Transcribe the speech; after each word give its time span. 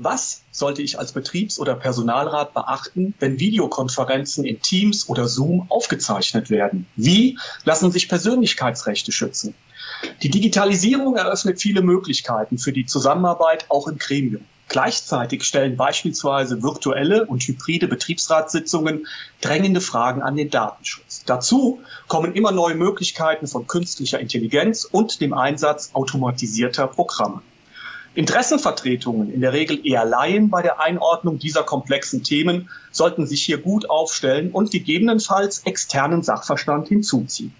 Was 0.00 0.42
sollte 0.52 0.80
ich 0.80 0.96
als 1.00 1.10
Betriebs- 1.10 1.58
oder 1.58 1.74
Personalrat 1.74 2.54
beachten, 2.54 3.14
wenn 3.18 3.40
Videokonferenzen 3.40 4.44
in 4.44 4.62
Teams 4.62 5.08
oder 5.08 5.26
Zoom 5.26 5.66
aufgezeichnet 5.70 6.50
werden? 6.50 6.86
Wie 6.94 7.36
lassen 7.64 7.90
sich 7.90 8.08
Persönlichkeitsrechte 8.08 9.10
schützen? 9.10 9.54
Die 10.22 10.30
Digitalisierung 10.30 11.16
eröffnet 11.16 11.60
viele 11.60 11.82
Möglichkeiten 11.82 12.58
für 12.58 12.72
die 12.72 12.86
Zusammenarbeit 12.86 13.66
auch 13.70 13.88
im 13.88 13.98
Gremium. 13.98 14.44
Gleichzeitig 14.68 15.42
stellen 15.42 15.76
beispielsweise 15.76 16.62
virtuelle 16.62 17.26
und 17.26 17.42
hybride 17.42 17.88
Betriebsratssitzungen 17.88 19.08
drängende 19.40 19.80
Fragen 19.80 20.22
an 20.22 20.36
den 20.36 20.48
Datenschutz. 20.48 21.24
Dazu 21.26 21.80
kommen 22.06 22.34
immer 22.34 22.52
neue 22.52 22.76
Möglichkeiten 22.76 23.48
von 23.48 23.66
künstlicher 23.66 24.20
Intelligenz 24.20 24.84
und 24.84 25.20
dem 25.20 25.34
Einsatz 25.34 25.90
automatisierter 25.92 26.86
Programme. 26.86 27.42
Interessenvertretungen, 28.18 29.32
in 29.32 29.42
der 29.42 29.52
Regel 29.52 29.86
eher 29.86 30.04
Laien 30.04 30.50
bei 30.50 30.60
der 30.60 30.80
Einordnung 30.80 31.38
dieser 31.38 31.62
komplexen 31.62 32.24
Themen, 32.24 32.68
sollten 32.90 33.28
sich 33.28 33.44
hier 33.44 33.58
gut 33.58 33.88
aufstellen 33.88 34.50
und 34.50 34.72
gegebenenfalls 34.72 35.60
externen 35.60 36.24
Sachverstand 36.24 36.88
hinzuziehen. 36.88 37.54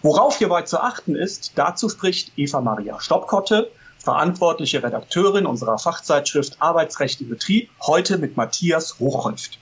Worauf 0.00 0.38
hierbei 0.38 0.62
zu 0.62 0.80
achten 0.80 1.14
ist, 1.14 1.52
dazu 1.56 1.90
spricht 1.90 2.32
Eva 2.38 2.62
Maria 2.62 3.02
Stoppkotte, 3.02 3.70
verantwortliche 3.98 4.82
Redakteurin 4.82 5.44
unserer 5.44 5.76
Fachzeitschrift 5.78 6.56
Arbeitsrecht 6.60 7.20
im 7.20 7.28
Betrieb, 7.28 7.68
heute 7.82 8.16
mit 8.16 8.34
Matthias 8.34 8.98
Hochhäuft. 8.98 9.58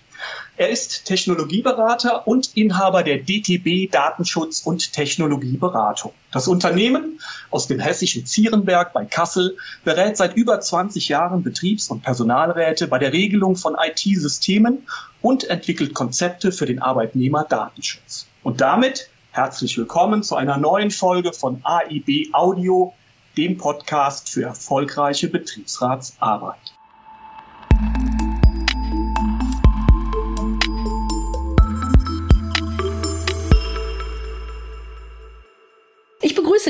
Er 0.57 0.69
ist 0.69 1.07
Technologieberater 1.07 2.27
und 2.27 2.57
Inhaber 2.57 3.03
der 3.03 3.19
DTB 3.19 3.91
Datenschutz 3.91 4.61
und 4.61 4.93
Technologieberatung. 4.93 6.13
Das 6.33 6.49
Unternehmen 6.49 7.21
aus 7.51 7.67
dem 7.67 7.81
hessischen 7.81 8.27
Zierenberg 8.27 8.93
bei 8.93 9.05
Kassel 9.07 9.57
berät 9.85 10.17
seit 10.17 10.37
über 10.37 10.61
20 10.61 11.09
Jahren 11.09 11.43
Betriebs- 11.43 11.89
und 11.89 12.03
Personalräte 12.03 12.89
bei 12.89 12.99
der 12.99 13.13
Regelung 13.13 13.57
von 13.57 13.77
IT-Systemen 13.81 14.87
und 15.23 15.45
entwickelt 15.45 15.95
Konzepte 15.95 16.53
für 16.53 16.67
den 16.67 16.81
Arbeitnehmerdatenschutz. 16.81 18.27
Und 18.43 18.61
damit 18.61 19.09
herzlich 19.33 19.79
willkommen 19.79 20.23
zu 20.23 20.37
einer 20.37 20.57
neuen 20.57 20.91
Folge 20.91 21.33
von 21.33 21.61
AIB 21.65 22.35
Audio, 22.35 22.95
dem 23.37 23.57
Podcast 23.57 24.29
für 24.29 24.43
erfolgreiche 24.43 25.29
Betriebsratsarbeit. 25.29 26.75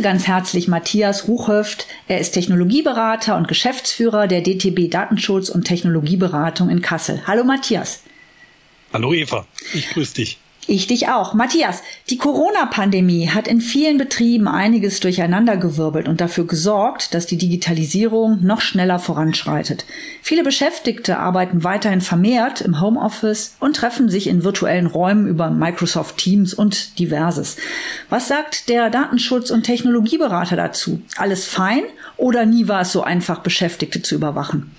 Begrüße 0.00 0.02
ganz 0.02 0.26
herzlich 0.26 0.68
Matthias 0.68 1.28
Ruchhöft. 1.28 1.86
Er 2.08 2.20
ist 2.20 2.32
Technologieberater 2.32 3.36
und 3.36 3.48
Geschäftsführer 3.48 4.26
der 4.26 4.40
DTB 4.40 4.90
Datenschutz 4.90 5.50
und 5.50 5.64
Technologieberatung 5.64 6.70
in 6.70 6.80
Kassel. 6.80 7.22
Hallo 7.26 7.44
Matthias. 7.44 8.02
Hallo 8.92 9.12
Eva, 9.12 9.46
ich 9.74 9.90
grüße 9.90 10.14
dich. 10.14 10.38
Ich 10.72 10.86
dich 10.86 11.08
auch. 11.08 11.34
Matthias, 11.34 11.82
die 12.10 12.16
Corona-Pandemie 12.16 13.30
hat 13.30 13.48
in 13.48 13.60
vielen 13.60 13.98
Betrieben 13.98 14.46
einiges 14.46 15.00
durcheinandergewirbelt 15.00 16.06
und 16.06 16.20
dafür 16.20 16.46
gesorgt, 16.46 17.12
dass 17.12 17.26
die 17.26 17.38
Digitalisierung 17.38 18.38
noch 18.44 18.60
schneller 18.60 19.00
voranschreitet. 19.00 19.84
Viele 20.22 20.44
Beschäftigte 20.44 21.18
arbeiten 21.18 21.64
weiterhin 21.64 22.00
vermehrt 22.00 22.60
im 22.60 22.80
Homeoffice 22.80 23.56
und 23.58 23.74
treffen 23.74 24.08
sich 24.08 24.28
in 24.28 24.44
virtuellen 24.44 24.86
Räumen 24.86 25.26
über 25.26 25.50
Microsoft 25.50 26.18
Teams 26.18 26.54
und 26.54 27.00
diverses. 27.00 27.56
Was 28.08 28.28
sagt 28.28 28.68
der 28.68 28.90
Datenschutz- 28.90 29.50
und 29.50 29.64
Technologieberater 29.64 30.54
dazu? 30.54 31.02
Alles 31.16 31.46
fein 31.46 31.82
oder 32.16 32.46
nie 32.46 32.68
war 32.68 32.82
es 32.82 32.92
so 32.92 33.02
einfach, 33.02 33.40
Beschäftigte 33.40 34.02
zu 34.02 34.14
überwachen? 34.14 34.70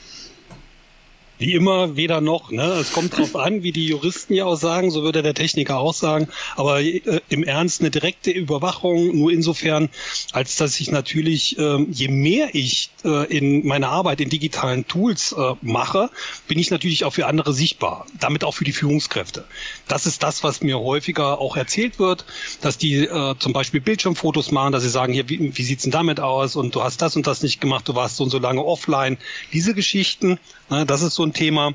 Wie 1.41 1.55
immer, 1.55 1.95
weder 1.95 2.21
noch. 2.21 2.51
Ne? 2.51 2.61
Es 2.61 2.93
kommt 2.93 3.17
drauf 3.17 3.35
an, 3.35 3.63
wie 3.63 3.71
die 3.71 3.87
Juristen 3.87 4.35
ja 4.35 4.45
auch 4.45 4.57
sagen, 4.57 4.91
so 4.91 5.01
würde 5.01 5.23
der 5.23 5.33
Techniker 5.33 5.79
auch 5.79 5.95
sagen. 5.95 6.27
Aber 6.55 6.81
äh, 6.81 7.01
im 7.29 7.43
Ernst 7.43 7.81
eine 7.81 7.89
direkte 7.89 8.29
Überwachung 8.29 9.17
nur 9.17 9.31
insofern, 9.31 9.89
als 10.33 10.57
dass 10.57 10.79
ich 10.79 10.91
natürlich, 10.91 11.57
äh, 11.57 11.83
je 11.89 12.09
mehr 12.09 12.53
ich 12.53 12.91
äh, 13.03 13.25
in 13.35 13.65
meiner 13.65 13.89
Arbeit 13.89 14.21
in 14.21 14.29
digitalen 14.29 14.87
Tools 14.87 15.31
äh, 15.31 15.55
mache, 15.63 16.11
bin 16.47 16.59
ich 16.59 16.69
natürlich 16.69 17.05
auch 17.05 17.13
für 17.13 17.25
andere 17.25 17.53
sichtbar. 17.53 18.05
Damit 18.19 18.43
auch 18.43 18.53
für 18.53 18.63
die 18.63 18.71
Führungskräfte. 18.71 19.43
Das 19.87 20.05
ist 20.05 20.21
das, 20.21 20.43
was 20.43 20.61
mir 20.61 20.77
häufiger 20.77 21.39
auch 21.39 21.57
erzählt 21.57 21.97
wird, 21.97 22.23
dass 22.61 22.77
die 22.77 22.97
äh, 22.97 23.33
zum 23.39 23.51
Beispiel 23.51 23.81
Bildschirmfotos 23.81 24.51
machen, 24.51 24.73
dass 24.73 24.83
sie 24.83 24.89
sagen, 24.89 25.11
hier, 25.11 25.27
wie, 25.27 25.57
wie 25.57 25.63
sieht's 25.63 25.81
denn 25.81 25.91
damit 25.91 26.19
aus? 26.19 26.55
Und 26.55 26.75
du 26.75 26.83
hast 26.83 27.01
das 27.01 27.15
und 27.15 27.25
das 27.25 27.41
nicht 27.41 27.59
gemacht, 27.59 27.87
du 27.87 27.95
warst 27.95 28.17
so 28.17 28.25
und 28.25 28.29
so 28.29 28.37
lange 28.37 28.63
offline. 28.63 29.17
Diese 29.53 29.73
Geschichten, 29.73 30.39
ne, 30.69 30.85
das 30.85 31.01
ist 31.01 31.15
so 31.15 31.23
ein 31.23 31.30
ein 31.31 31.33
Thema. 31.33 31.73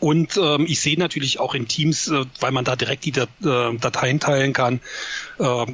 Und 0.00 0.36
ähm, 0.36 0.66
ich 0.68 0.80
sehe 0.80 0.98
natürlich 0.98 1.40
auch 1.40 1.54
in 1.54 1.66
Teams, 1.66 2.08
äh, 2.08 2.24
weil 2.40 2.52
man 2.52 2.64
da 2.64 2.76
direkt 2.76 3.04
die 3.04 3.12
Dat 3.12 3.28
äh, 3.42 3.76
Dateien 3.78 4.20
teilen 4.20 4.52
kann, 4.52 4.80
äh, 5.38 5.66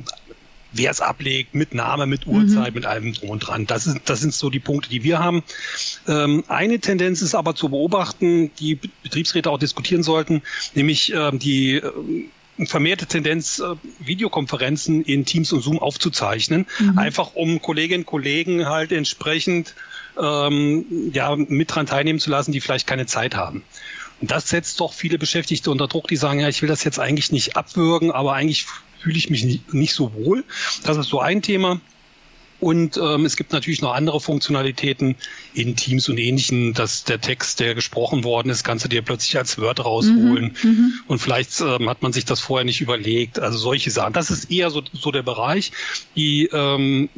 wer 0.72 0.90
es 0.90 1.00
ablegt, 1.00 1.54
mit 1.54 1.74
Name, 1.74 2.06
mit 2.06 2.26
Uhrzeit, 2.26 2.68
mhm. 2.68 2.74
mit 2.74 2.86
allem 2.86 3.12
drum 3.12 3.30
und 3.30 3.40
dran. 3.40 3.66
Das, 3.66 3.86
ist, 3.86 3.98
das 4.04 4.20
sind 4.20 4.32
so 4.32 4.50
die 4.50 4.60
Punkte, 4.60 4.88
die 4.88 5.02
wir 5.02 5.18
haben. 5.18 5.42
Ähm, 6.06 6.44
eine 6.48 6.78
Tendenz 6.78 7.22
ist 7.22 7.34
aber 7.34 7.54
zu 7.54 7.70
beobachten, 7.70 8.52
die 8.60 8.78
Betriebsräte 9.02 9.50
auch 9.50 9.58
diskutieren 9.58 10.02
sollten, 10.02 10.42
nämlich 10.74 11.12
ähm, 11.12 11.38
die 11.38 11.76
äh, 11.76 11.90
vermehrte 12.66 13.06
Tendenz, 13.06 13.58
äh, 13.58 13.74
Videokonferenzen 13.98 15.02
in 15.02 15.24
Teams 15.24 15.52
und 15.52 15.62
Zoom 15.62 15.78
aufzuzeichnen, 15.78 16.66
mhm. 16.78 16.98
einfach 16.98 17.34
um 17.34 17.60
Kolleginnen 17.60 18.02
und 18.02 18.06
Kollegen 18.06 18.66
halt 18.66 18.92
entsprechend 18.92 19.74
ähm, 20.20 21.10
ja, 21.12 21.34
mit 21.36 21.74
dran 21.74 21.86
teilnehmen 21.86 22.18
zu 22.18 22.30
lassen, 22.30 22.52
die 22.52 22.60
vielleicht 22.60 22.86
keine 22.86 23.06
Zeit 23.06 23.34
haben. 23.34 23.62
Und 24.20 24.30
das 24.30 24.48
setzt 24.48 24.80
doch 24.80 24.92
viele 24.92 25.18
Beschäftigte 25.18 25.70
unter 25.70 25.88
Druck, 25.88 26.08
die 26.08 26.16
sagen, 26.16 26.40
ja, 26.40 26.48
ich 26.48 26.60
will 26.60 26.68
das 26.68 26.84
jetzt 26.84 26.98
eigentlich 26.98 27.32
nicht 27.32 27.56
abwürgen, 27.56 28.10
aber 28.12 28.34
eigentlich 28.34 28.66
fühle 29.00 29.16
ich 29.16 29.30
mich 29.30 29.44
nicht, 29.44 29.72
nicht 29.72 29.94
so 29.94 30.12
wohl. 30.14 30.44
Das 30.84 30.96
ist 30.96 31.08
so 31.08 31.20
ein 31.20 31.40
Thema. 31.40 31.80
Und 32.60 32.98
ähm, 32.98 33.24
es 33.24 33.36
gibt 33.36 33.54
natürlich 33.54 33.80
noch 33.80 33.94
andere 33.94 34.20
Funktionalitäten 34.20 35.16
in 35.54 35.76
Teams 35.76 36.10
und 36.10 36.18
Ähnlichen, 36.18 36.74
dass 36.74 37.04
der 37.04 37.18
Text, 37.18 37.58
der 37.58 37.74
gesprochen 37.74 38.22
worden 38.22 38.50
ist, 38.50 38.64
kannst 38.64 38.84
du 38.84 38.88
dir 38.90 39.00
plötzlich 39.00 39.38
als 39.38 39.58
Word 39.58 39.82
rausholen. 39.82 40.54
Mhm, 40.62 40.70
mhm, 40.70 40.92
und 41.06 41.18
vielleicht 41.20 41.58
ähm, 41.62 41.88
hat 41.88 42.02
man 42.02 42.12
sich 42.12 42.26
das 42.26 42.40
vorher 42.40 42.66
nicht 42.66 42.82
überlegt. 42.82 43.38
Also 43.38 43.56
solche 43.56 43.90
Sachen. 43.90 44.12
Das 44.12 44.30
ist 44.30 44.50
eher 44.50 44.68
so, 44.68 44.82
so 44.92 45.10
der 45.10 45.22
Bereich. 45.22 45.72
Die 46.16 46.50
ähm, 46.52 47.08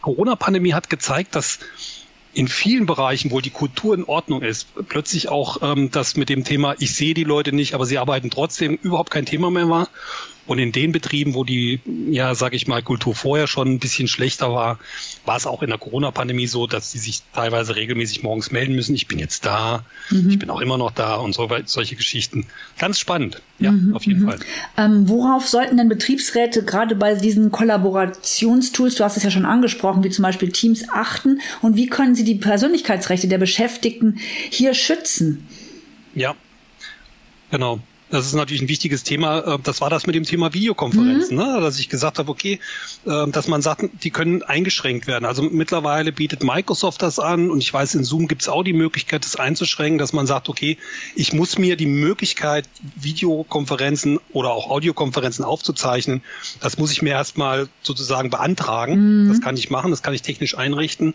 Corona-Pandemie 0.00 0.72
hat 0.72 0.88
gezeigt, 0.88 1.34
dass 1.34 1.58
in 2.36 2.48
vielen 2.48 2.84
Bereichen, 2.84 3.30
wo 3.30 3.40
die 3.40 3.48
Kultur 3.50 3.94
in 3.94 4.04
Ordnung 4.04 4.42
ist, 4.42 4.68
plötzlich 4.88 5.30
auch 5.30 5.62
ähm, 5.62 5.90
das 5.90 6.16
mit 6.16 6.28
dem 6.28 6.44
Thema, 6.44 6.74
ich 6.78 6.94
sehe 6.94 7.14
die 7.14 7.24
Leute 7.24 7.54
nicht, 7.54 7.72
aber 7.72 7.86
sie 7.86 7.96
arbeiten 7.96 8.28
trotzdem, 8.28 8.74
überhaupt 8.74 9.10
kein 9.10 9.24
Thema 9.24 9.50
mehr 9.50 9.70
war. 9.70 9.88
Und 10.46 10.58
in 10.58 10.72
den 10.72 10.92
Betrieben, 10.92 11.34
wo 11.34 11.44
die, 11.44 11.80
ja, 12.10 12.34
sag 12.34 12.54
ich 12.54 12.68
mal, 12.68 12.82
Kultur 12.82 13.14
vorher 13.14 13.46
schon 13.46 13.68
ein 13.68 13.78
bisschen 13.78 14.06
schlechter 14.06 14.52
war, 14.52 14.78
war 15.24 15.36
es 15.36 15.46
auch 15.46 15.62
in 15.62 15.70
der 15.70 15.78
Corona-Pandemie 15.78 16.46
so, 16.46 16.66
dass 16.66 16.92
die 16.92 16.98
sich 16.98 17.22
teilweise 17.34 17.74
regelmäßig 17.74 18.22
morgens 18.22 18.52
melden 18.52 18.74
müssen. 18.74 18.94
Ich 18.94 19.08
bin 19.08 19.18
jetzt 19.18 19.44
da, 19.44 19.84
mhm. 20.10 20.30
ich 20.30 20.38
bin 20.38 20.50
auch 20.50 20.60
immer 20.60 20.78
noch 20.78 20.92
da 20.92 21.16
und 21.16 21.34
so 21.34 21.48
solche 21.64 21.96
Geschichten. 21.96 22.46
Ganz 22.78 22.98
spannend, 22.98 23.42
ja, 23.58 23.72
mhm. 23.72 23.94
auf 23.94 24.04
jeden 24.06 24.22
mhm. 24.22 24.28
Fall. 24.28 24.38
Ähm, 24.76 25.08
worauf 25.08 25.48
sollten 25.48 25.76
denn 25.76 25.88
Betriebsräte 25.88 26.64
gerade 26.64 26.94
bei 26.94 27.14
diesen 27.14 27.50
Kollaborationstools, 27.50 28.94
du 28.94 29.04
hast 29.04 29.16
es 29.16 29.24
ja 29.24 29.30
schon 29.30 29.46
angesprochen, 29.46 30.04
wie 30.04 30.10
zum 30.10 30.22
Beispiel 30.22 30.52
Teams 30.52 30.88
achten 30.88 31.40
und 31.62 31.76
wie 31.76 31.88
können 31.88 32.14
sie 32.14 32.24
die 32.24 32.36
Persönlichkeitsrechte 32.36 33.26
der 33.26 33.38
Beschäftigten 33.38 34.18
hier 34.50 34.74
schützen? 34.74 35.46
Ja, 36.14 36.34
genau. 37.50 37.80
Das 38.10 38.26
ist 38.26 38.34
natürlich 38.34 38.62
ein 38.62 38.68
wichtiges 38.68 39.02
Thema. 39.02 39.38
Äh, 39.40 39.58
das 39.62 39.80
war 39.80 39.90
das 39.90 40.06
mit 40.06 40.14
dem 40.14 40.24
Thema 40.24 40.54
Videokonferenzen, 40.54 41.36
mhm. 41.36 41.42
ne? 41.42 41.60
dass 41.60 41.78
ich 41.78 41.88
gesagt 41.88 42.18
habe, 42.18 42.30
okay, 42.30 42.60
äh, 43.04 43.28
dass 43.28 43.48
man 43.48 43.62
sagt, 43.62 43.84
die 44.02 44.10
können 44.10 44.42
eingeschränkt 44.42 45.06
werden. 45.06 45.24
Also 45.24 45.42
mittlerweile 45.42 46.12
bietet 46.12 46.42
Microsoft 46.42 47.02
das 47.02 47.18
an 47.18 47.50
und 47.50 47.58
ich 47.58 47.72
weiß, 47.72 47.94
in 47.94 48.04
Zoom 48.04 48.28
gibt 48.28 48.42
es 48.42 48.48
auch 48.48 48.62
die 48.62 48.72
Möglichkeit, 48.72 49.24
das 49.24 49.36
einzuschränken, 49.36 49.98
dass 49.98 50.12
man 50.12 50.26
sagt, 50.26 50.48
okay, 50.48 50.78
ich 51.14 51.32
muss 51.32 51.58
mir 51.58 51.76
die 51.76 51.86
Möglichkeit, 51.86 52.68
Videokonferenzen 52.94 54.20
oder 54.32 54.52
auch 54.52 54.70
Audiokonferenzen 54.70 55.44
aufzuzeichnen, 55.44 56.22
das 56.60 56.78
muss 56.78 56.92
ich 56.92 57.02
mir 57.02 57.10
erstmal 57.10 57.68
sozusagen 57.82 58.30
beantragen. 58.30 59.24
Mhm. 59.24 59.28
Das 59.28 59.40
kann 59.40 59.56
ich 59.56 59.70
machen, 59.70 59.90
das 59.90 60.02
kann 60.02 60.14
ich 60.14 60.22
technisch 60.22 60.56
einrichten. 60.56 61.14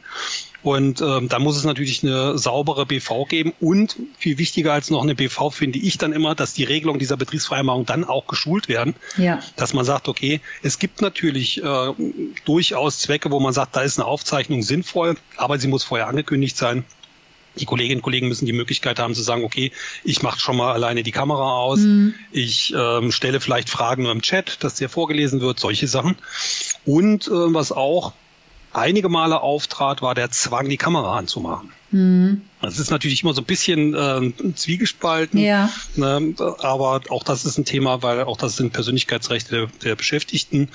Und 0.64 1.02
ähm, 1.02 1.28
da 1.28 1.40
muss 1.40 1.58
es 1.58 1.64
natürlich 1.64 2.04
eine 2.04 2.38
saubere 2.38 2.86
BV 2.86 3.26
geben 3.26 3.54
und 3.60 3.98
viel 4.18 4.38
wichtiger 4.38 4.74
als 4.74 4.92
noch 4.92 5.02
eine 5.02 5.16
BV 5.16 5.50
finde 5.50 5.80
ich 5.80 5.98
dann 5.98 6.14
immer, 6.14 6.36
dass 6.36 6.54
die 6.54 6.64
Regelungen 6.64 7.00
dieser 7.00 7.18
Betriebsvereinbarung 7.18 7.86
dann 7.86 8.04
auch 8.04 8.28
geschult 8.28 8.68
werden. 8.68 8.96
Ja. 9.18 9.40
Dass 9.56 9.74
man 9.74 9.86
sagt, 9.86 10.08
okay, 10.08 10.40
es 10.62 10.78
gibt 10.78 11.02
natürlich 11.02 11.64
äh, 11.64 11.94
durchaus 12.46 13.00
Zwecke, 13.00 13.32
wo 13.32 13.40
man 13.40 13.54
sagt, 13.54 13.76
da 13.76 13.82
ist 13.82 14.00
eine 14.00 14.08
Aufzeichnung 14.08 14.62
sinnvoll, 14.62 15.16
aber 15.36 15.58
sie 15.58 15.68
muss 15.68 15.84
vorher 15.84 16.08
angekündigt 16.08 16.58
sein. 16.58 16.84
Die 17.56 17.66
Kolleginnen 17.66 17.98
und 17.98 18.04
Kollegen 18.04 18.30
müssen 18.30 18.46
die 18.46 18.54
Möglichkeit 18.54 18.98
haben 19.00 19.14
zu 19.14 19.24
sagen, 19.24 19.44
okay, 19.44 19.72
ich 20.04 20.22
mache 20.22 20.40
schon 20.40 20.56
mal 20.56 20.72
alleine 20.72 21.04
die 21.04 21.12
Kamera 21.12 21.58
aus, 21.58 21.80
mhm. 21.80 22.14
ich 22.32 22.74
ähm, 22.78 23.12
stelle 23.12 23.42
vielleicht 23.42 23.70
Fragen 23.70 24.04
nur 24.04 24.12
im 24.14 24.22
Chat, 24.22 24.64
dass 24.64 24.76
der 24.76 24.88
vorgelesen 24.88 25.42
wird, 25.42 25.60
solche 25.60 25.88
Sachen. 25.88 26.16
Und 26.86 27.28
äh, 27.28 27.32
was 27.32 27.74
auch 27.74 28.14
einige 28.74 29.10
Male 29.10 29.42
auftrat, 29.42 30.02
war 30.02 30.16
der 30.16 30.32
Zwang, 30.32 30.70
die 30.70 30.78
Kamera 30.78 31.18
anzumachen. 31.18 31.72
Mhm. 31.92 32.42
Das 32.62 32.80
ist 32.80 32.92
natürlich 32.92 33.24
immer 33.24 33.34
so 33.34 33.42
ein 33.42 33.46
bisschen 33.46 33.94
äh, 33.94 34.54
zwiegespalten, 34.56 35.40
ja. 35.40 35.70
ne? 35.96 36.36
aber 36.60 37.02
auch 37.10 37.24
das 37.24 37.46
ist 37.46 37.58
ein 37.58 37.66
Thema, 37.66 38.02
weil 38.04 38.24
auch 38.24 38.38
das 38.38 38.56
sind 38.56 38.74
Persönlichkeitsrechte 38.74 39.52
der, 39.52 39.68
der 39.84 39.96
Beschäftigten 39.96 40.70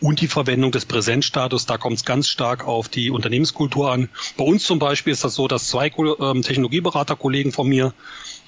und 0.00 0.20
die 0.20 0.28
Verwendung 0.28 0.72
des 0.72 0.84
Präsenzstatus. 0.84 1.66
Da 1.66 1.78
kommt 1.78 1.96
es 1.96 2.04
ganz 2.04 2.28
stark 2.28 2.66
auf 2.66 2.88
die 2.88 3.10
Unternehmenskultur 3.10 3.90
an. 3.90 4.08
Bei 4.36 4.44
uns 4.44 4.64
zum 4.64 4.78
Beispiel 4.78 5.12
ist 5.12 5.24
das 5.24 5.34
so, 5.34 5.48
dass 5.48 5.68
zwei 5.68 5.90
ähm, 6.20 6.42
Technologieberaterkollegen 6.42 7.52
von 7.52 7.68
mir, 7.68 7.94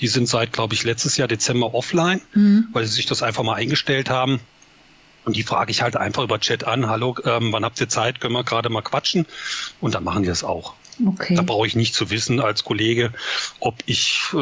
die 0.01 0.09
sind 0.09 0.29
seit, 0.29 0.53
glaube 0.53 0.75
ich, 0.75 0.85
letztes 0.85 1.17
Jahr 1.17 1.29
Dezember 1.29 1.75
offline, 1.75 2.21
mhm. 2.35 2.69
weil 2.73 2.87
sie 2.87 2.95
sich 2.95 3.07
das 3.07 3.23
einfach 3.23 3.43
mal 3.43 3.55
eingestellt 3.55 4.11
haben. 4.11 4.41
Und 5.29 5.37
die 5.37 5.43
frage 5.43 5.71
ich 5.71 5.83
halt 5.83 5.95
einfach 5.95 6.23
über 6.23 6.41
Chat 6.41 6.65
an, 6.65 6.89
hallo, 6.89 7.15
ähm, 7.27 7.53
wann 7.53 7.63
habt 7.63 7.79
ihr 7.83 7.89
Zeit, 7.91 8.19
können 8.19 8.33
wir 8.33 8.45
gerade 8.45 8.71
mal 8.71 8.81
quatschen? 8.81 9.27
Und 9.79 9.95
dann 9.95 10.03
machen 10.03 10.23
die 10.23 10.31
das 10.31 10.43
auch. 10.43 10.73
Okay. 11.07 11.35
Da 11.35 11.43
brauche 11.43 11.67
ich 11.67 11.77
nicht 11.77 11.95
zu 11.95 12.09
wissen 12.09 12.41
als 12.41 12.65
Kollege, 12.65 13.13
ob 13.61 13.75
ich 13.85 14.23
äh, 14.33 14.37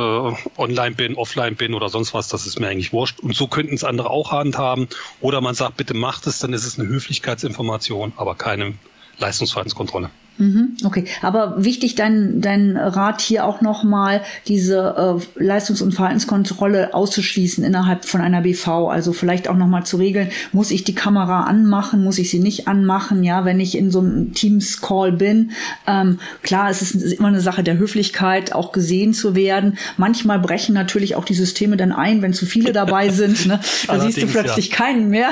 online 0.56 0.94
bin, 0.94 1.16
offline 1.16 1.56
bin 1.56 1.74
oder 1.74 1.88
sonst 1.88 2.14
was. 2.14 2.28
Das 2.28 2.46
ist 2.46 2.60
mir 2.60 2.68
eigentlich 2.68 2.92
wurscht. 2.92 3.18
Und 3.18 3.34
so 3.34 3.48
könnten 3.48 3.74
es 3.74 3.82
andere 3.82 4.10
auch 4.10 4.30
handhaben. 4.30 4.86
Oder 5.20 5.40
man 5.40 5.56
sagt, 5.56 5.76
bitte 5.76 5.94
macht 5.94 6.28
es, 6.28 6.38
dann 6.38 6.52
ist 6.52 6.64
es 6.64 6.78
eine 6.78 6.86
Höflichkeitsinformation, 6.88 8.12
aber 8.14 8.36
keine 8.36 8.74
Leistungsverhaltenskontrolle. 9.18 10.10
Mhm, 10.38 10.76
okay, 10.84 11.04
aber 11.22 11.64
wichtig 11.64 11.94
dein, 11.94 12.40
dein 12.42 12.76
Rat 12.76 13.20
hier 13.22 13.46
auch 13.46 13.62
nochmal, 13.62 14.20
diese 14.46 15.20
äh, 15.38 15.42
Leistungs- 15.42 15.80
und 15.80 15.92
Verhaltenskontrolle 15.92 16.92
auszuschließen 16.92 17.64
innerhalb 17.64 18.04
von 18.04 18.20
einer 18.20 18.42
BV. 18.42 18.88
Also 18.88 19.12
vielleicht 19.12 19.48
auch 19.48 19.56
nochmal 19.56 19.86
zu 19.86 19.96
regeln, 19.96 20.28
muss 20.52 20.70
ich 20.70 20.84
die 20.84 20.94
Kamera 20.94 21.44
anmachen, 21.44 22.04
muss 22.04 22.18
ich 22.18 22.30
sie 22.30 22.38
nicht 22.38 22.68
anmachen, 22.68 23.24
ja, 23.24 23.44
wenn 23.46 23.60
ich 23.60 23.78
in 23.78 23.90
so 23.90 24.00
einem 24.00 24.34
Teams-Call 24.34 25.12
bin. 25.12 25.52
Ähm, 25.86 26.18
klar, 26.42 26.68
es 26.68 26.82
ist 26.82 27.12
immer 27.12 27.28
eine 27.28 27.40
Sache 27.40 27.62
der 27.62 27.78
Höflichkeit, 27.78 28.52
auch 28.52 28.72
gesehen 28.72 29.14
zu 29.14 29.34
werden. 29.34 29.78
Manchmal 29.96 30.38
brechen 30.38 30.74
natürlich 30.74 31.16
auch 31.16 31.24
die 31.24 31.34
Systeme 31.34 31.78
dann 31.78 31.92
ein, 31.92 32.20
wenn 32.20 32.34
zu 32.34 32.44
viele 32.44 32.72
dabei 32.72 33.08
sind. 33.10 33.46
Ne? 33.46 33.58
Da 33.86 34.00
siehst 34.00 34.20
du 34.20 34.26
plötzlich 34.26 34.68
ja. 34.68 34.76
keinen 34.76 35.08
mehr. 35.08 35.30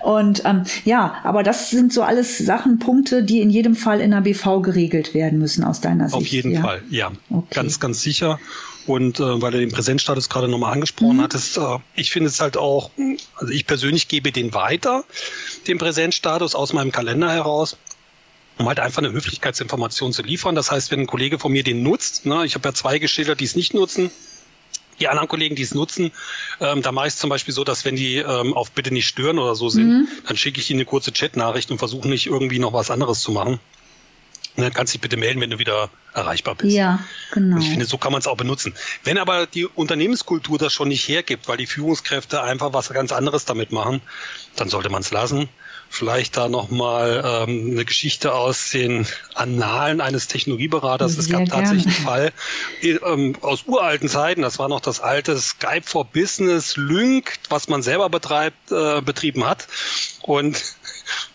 Und 0.00 0.42
ähm, 0.44 0.62
ja, 0.84 1.14
aber 1.24 1.42
das 1.42 1.70
sind 1.70 1.92
so 1.92 2.02
alles 2.02 2.38
Sachen, 2.38 2.78
Punkte, 2.78 3.24
die 3.24 3.40
in 3.40 3.50
jedem 3.50 3.74
Fall 3.74 4.00
in 4.00 4.12
einer 4.12 4.19
BV 4.20 4.62
geregelt 4.62 5.14
werden 5.14 5.38
müssen 5.38 5.64
aus 5.64 5.80
deiner 5.80 6.08
Sicht? 6.08 6.16
Auf 6.16 6.26
jeden 6.26 6.52
ja? 6.52 6.62
Fall, 6.62 6.82
ja. 6.90 7.12
Okay. 7.30 7.54
Ganz, 7.54 7.80
ganz 7.80 8.02
sicher. 8.02 8.38
Und 8.86 9.20
äh, 9.20 9.42
weil 9.42 9.52
du 9.52 9.58
den 9.58 9.70
Präsenzstatus 9.70 10.28
gerade 10.28 10.48
nochmal 10.48 10.72
angesprochen 10.72 11.18
mhm. 11.18 11.22
hattest, 11.22 11.58
äh, 11.58 11.78
ich 11.94 12.10
finde 12.10 12.28
es 12.28 12.40
halt 12.40 12.56
auch, 12.56 12.90
also 13.36 13.52
ich 13.52 13.66
persönlich 13.66 14.08
gebe 14.08 14.32
den 14.32 14.54
weiter, 14.54 15.04
den 15.66 15.78
Präsenzstatus 15.78 16.54
aus 16.54 16.72
meinem 16.72 16.92
Kalender 16.92 17.30
heraus 17.30 17.76
um 18.58 18.68
halt 18.68 18.78
einfach 18.78 19.02
eine 19.02 19.10
Höflichkeitsinformation 19.12 20.12
zu 20.12 20.22
liefern. 20.22 20.54
Das 20.54 20.70
heißt, 20.70 20.90
wenn 20.90 21.00
ein 21.00 21.06
Kollege 21.06 21.38
von 21.38 21.50
mir 21.50 21.62
den 21.62 21.82
nutzt, 21.82 22.26
ne, 22.26 22.44
ich 22.44 22.54
habe 22.54 22.68
ja 22.68 22.74
zwei 22.74 22.98
geschildert, 22.98 23.40
die 23.40 23.46
es 23.46 23.56
nicht 23.56 23.72
nutzen, 23.72 24.10
die 25.00 25.08
anderen 25.08 25.28
Kollegen, 25.28 25.56
die 25.56 25.62
es 25.62 25.74
nutzen, 25.74 26.12
ähm, 26.60 26.82
da 26.82 26.92
mache 26.92 27.08
ich 27.08 27.14
es 27.14 27.18
zum 27.18 27.30
Beispiel 27.30 27.54
so, 27.54 27.64
dass 27.64 27.86
wenn 27.86 27.96
die 27.96 28.16
ähm, 28.16 28.52
auf 28.54 28.72
Bitte 28.72 28.92
nicht 28.92 29.08
stören 29.08 29.38
oder 29.38 29.54
so 29.54 29.70
sind, 29.70 29.88
mhm. 29.88 30.08
dann 30.26 30.36
schicke 30.36 30.60
ich 30.60 30.70
ihnen 30.70 30.80
eine 30.80 30.84
kurze 30.84 31.10
Chatnachricht 31.10 31.70
und 31.70 31.78
versuche 31.78 32.06
nicht 32.06 32.26
irgendwie 32.26 32.58
noch 32.58 32.74
was 32.74 32.90
anderes 32.90 33.20
zu 33.20 33.32
machen. 33.32 33.58
Dann 34.56 34.72
kannst 34.72 34.92
dich 34.92 35.00
bitte 35.00 35.16
melden, 35.16 35.40
wenn 35.40 35.50
du 35.50 35.58
wieder 35.58 35.90
erreichbar 36.12 36.54
bist. 36.54 36.74
Ja, 36.74 36.98
genau. 37.32 37.56
Und 37.56 37.62
ich 37.62 37.70
finde, 37.70 37.86
so 37.86 37.98
kann 37.98 38.12
man 38.12 38.20
es 38.20 38.26
auch 38.26 38.36
benutzen. 38.36 38.74
Wenn 39.04 39.18
aber 39.18 39.46
die 39.46 39.66
Unternehmenskultur 39.66 40.58
das 40.58 40.72
schon 40.72 40.88
nicht 40.88 41.06
hergibt, 41.08 41.48
weil 41.48 41.56
die 41.56 41.66
Führungskräfte 41.66 42.42
einfach 42.42 42.72
was 42.72 42.88
ganz 42.90 43.12
anderes 43.12 43.44
damit 43.44 43.72
machen, 43.72 44.00
dann 44.56 44.68
sollte 44.68 44.90
man 44.90 45.02
es 45.02 45.10
lassen. 45.10 45.48
Vielleicht 45.92 46.36
da 46.36 46.48
nochmal 46.48 47.22
ähm, 47.48 47.72
eine 47.72 47.84
Geschichte 47.84 48.32
aus 48.32 48.70
den 48.70 49.08
Annalen 49.34 50.00
eines 50.00 50.28
Technologieberaters. 50.28 51.12
Sehr 51.12 51.20
es 51.20 51.28
gab 51.28 51.44
gerne. 51.46 51.50
tatsächlich 51.50 51.96
einen 51.96 52.06
Fall 52.06 52.32
ähm, 52.82 53.36
aus 53.40 53.64
uralten 53.66 54.08
Zeiten. 54.08 54.42
Das 54.42 54.60
war 54.60 54.68
noch 54.68 54.80
das 54.80 55.00
alte 55.00 55.36
Skype 55.38 55.82
for 55.84 56.04
Business 56.04 56.76
Lync, 56.76 57.32
was 57.48 57.68
man 57.68 57.82
selber 57.82 58.08
betreibt, 58.08 58.70
äh, 58.70 59.00
betrieben 59.00 59.44
hat. 59.44 59.66
Und 60.22 60.62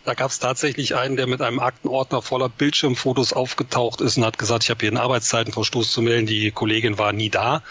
da 0.04 0.14
gab 0.14 0.32
es 0.32 0.40
tatsächlich 0.40 0.96
einen, 0.96 1.16
der 1.16 1.28
mit 1.28 1.42
einem 1.42 1.60
Aktenordner 1.60 2.22
voller 2.22 2.50
Bildschirmfotos 2.50 3.34
aufgetaucht 3.34 4.02
ist 4.02 4.18
und 4.18 4.26
hat 4.26 4.38
gesagt, 4.38 4.64
ich 4.64 4.70
habe 4.70 4.80
hier 4.82 4.90
einen 4.90 4.98
Arbeitszeitenverstoß 4.98 5.92
zu 5.92 6.02
melden. 6.02 6.28
Die 6.28 6.52
Kollegin 6.52 6.98
war 6.98 7.12
nie 7.12 7.30
da, 7.30 7.64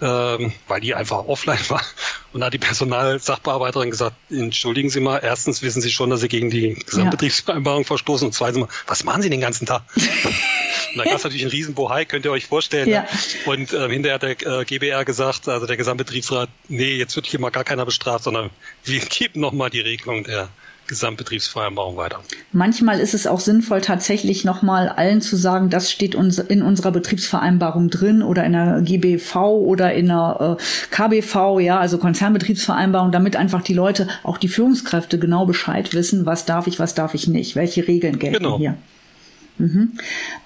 ähm, 0.00 0.52
weil 0.68 0.80
die 0.80 0.94
einfach 0.94 1.26
offline 1.26 1.58
war. 1.68 1.82
Und 2.32 2.40
da 2.40 2.46
hat 2.46 2.54
die 2.54 2.58
Personalsachbearbeiterin 2.58 3.90
gesagt, 3.90 4.16
entschuldigen 4.30 4.90
Sie 4.90 5.00
mal, 5.00 5.20
erstens 5.22 5.62
wissen 5.62 5.80
Sie 5.80 5.90
schon, 5.90 6.10
dass 6.10 6.20
Sie 6.20 6.28
gegen 6.28 6.50
die 6.50 6.74
Gesamtbetriebsvereinbarung 6.74 7.82
ja. 7.82 7.86
verstoßen 7.86 8.26
und 8.26 8.32
zweitens 8.32 8.58
mal, 8.58 8.68
was 8.86 9.04
machen 9.04 9.22
Sie 9.22 9.30
den 9.30 9.40
ganzen 9.40 9.66
Tag? 9.66 9.82
Und 10.96 11.04
da 11.04 11.10
gab 11.10 11.18
es 11.18 11.24
natürlich 11.24 11.42
einen 11.42 11.50
riesen 11.50 11.74
Bohai, 11.74 12.06
könnt 12.06 12.24
ihr 12.24 12.30
euch 12.30 12.46
vorstellen. 12.46 12.88
Ja. 12.88 13.02
Ne? 13.02 13.08
Und 13.44 13.72
äh, 13.74 13.88
hinterher 13.90 14.14
hat 14.14 14.22
der 14.22 14.60
äh, 14.60 14.64
GBR 14.64 15.04
gesagt, 15.04 15.46
also 15.46 15.66
der 15.66 15.76
Gesamtbetriebsrat, 15.76 16.48
nee, 16.68 16.94
jetzt 16.94 17.14
wird 17.16 17.26
hier 17.26 17.38
mal 17.38 17.50
gar 17.50 17.64
keiner 17.64 17.84
bestraft, 17.84 18.24
sondern 18.24 18.48
wir 18.84 19.00
geben 19.00 19.40
nochmal 19.40 19.68
die 19.68 19.80
Regelung 19.80 20.24
der 20.24 20.48
Gesamtbetriebsvereinbarung 20.86 21.96
weiter. 21.96 22.20
Manchmal 22.52 23.00
ist 23.00 23.14
es 23.14 23.26
auch 23.26 23.40
sinnvoll, 23.40 23.80
tatsächlich 23.80 24.44
nochmal 24.44 24.88
allen 24.88 25.20
zu 25.20 25.36
sagen, 25.36 25.70
das 25.70 25.90
steht 25.90 26.14
uns 26.14 26.38
in 26.38 26.62
unserer 26.62 26.92
Betriebsvereinbarung 26.92 27.90
drin 27.90 28.22
oder 28.22 28.44
in 28.44 28.52
der 28.52 28.80
GBV 28.82 29.36
oder 29.36 29.94
in 29.94 30.06
der 30.06 30.58
äh, 30.58 30.62
KBV, 30.90 31.60
ja, 31.60 31.78
also 31.78 31.98
Konzernbetriebsvereinbarung, 31.98 33.12
damit 33.12 33.36
einfach 33.36 33.62
die 33.62 33.74
Leute, 33.74 34.08
auch 34.22 34.38
die 34.38 34.48
Führungskräfte 34.48 35.18
genau 35.18 35.46
Bescheid 35.46 35.94
wissen, 35.94 36.26
was 36.26 36.44
darf 36.44 36.66
ich, 36.66 36.78
was 36.78 36.94
darf 36.94 37.14
ich 37.14 37.28
nicht, 37.28 37.56
welche 37.56 37.86
Regeln 37.86 38.18
gelten 38.18 38.38
genau. 38.38 38.58
hier. 38.58 38.76
Mhm. 39.58 39.92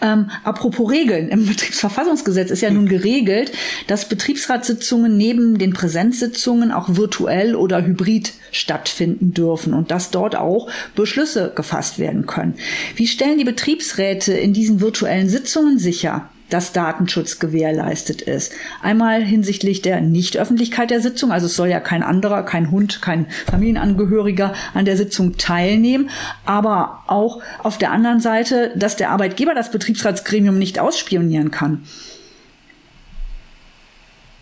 Ähm, 0.01 0.31
apropos 0.45 0.91
Regeln, 0.91 1.29
im 1.29 1.47
Betriebsverfassungsgesetz 1.47 2.51
ist 2.51 2.61
ja 2.61 2.71
nun 2.71 2.89
geregelt, 2.89 3.53
dass 3.89 4.09
Betriebsratssitzungen 4.09 5.17
neben 5.17 5.59
den 5.59 5.73
Präsenzsitzungen 5.73 6.71
auch 6.71 6.97
virtuell 6.97 7.57
oder 7.57 7.85
hybrid 7.85 8.33
stattfinden 8.53 9.35
dürfen 9.35 9.75
und 9.75 9.91
dass 9.91 10.11
dort 10.11 10.37
auch 10.37 10.71
Beschlüsse 10.95 11.53
gefasst 11.55 11.99
werden 11.99 12.27
können. 12.27 12.55
Wie 12.97 13.07
stellen 13.07 13.39
die 13.39 13.45
Betriebsräte 13.45 14.33
in 14.33 14.53
diesen 14.53 14.81
virtuellen 14.81 15.29
Sitzungen 15.29 15.79
sicher, 15.79 16.30
dass 16.51 16.73
Datenschutz 16.73 17.39
gewährleistet 17.39 18.23
ist. 18.23 18.53
Einmal 18.83 19.23
hinsichtlich 19.23 19.83
der 19.83 20.01
Nichtöffentlichkeit 20.01 20.91
der 20.91 21.01
Sitzung, 21.01 21.33
also 21.33 21.47
es 21.47 21.57
soll 21.57 21.69
ja 21.69 21.81
kein 21.81 22.03
anderer, 22.03 22.43
kein 22.43 22.71
Hund, 22.71 23.01
kein 23.01 23.27
Familienangehöriger 23.47 24.53
an 24.75 24.85
der 24.85 24.97
Sitzung 24.97 25.37
teilnehmen, 25.37 26.11
aber 26.45 27.05
auch 27.07 27.43
auf 27.63 27.79
der 27.79 27.93
anderen 27.93 28.21
Seite, 28.21 28.73
dass 28.77 28.97
der 28.97 29.11
Arbeitgeber 29.11 29.55
das 29.55 29.71
Betriebsratsgremium 29.71 30.59
nicht 30.59 30.79
ausspionieren 30.79 31.51
kann. 31.51 31.85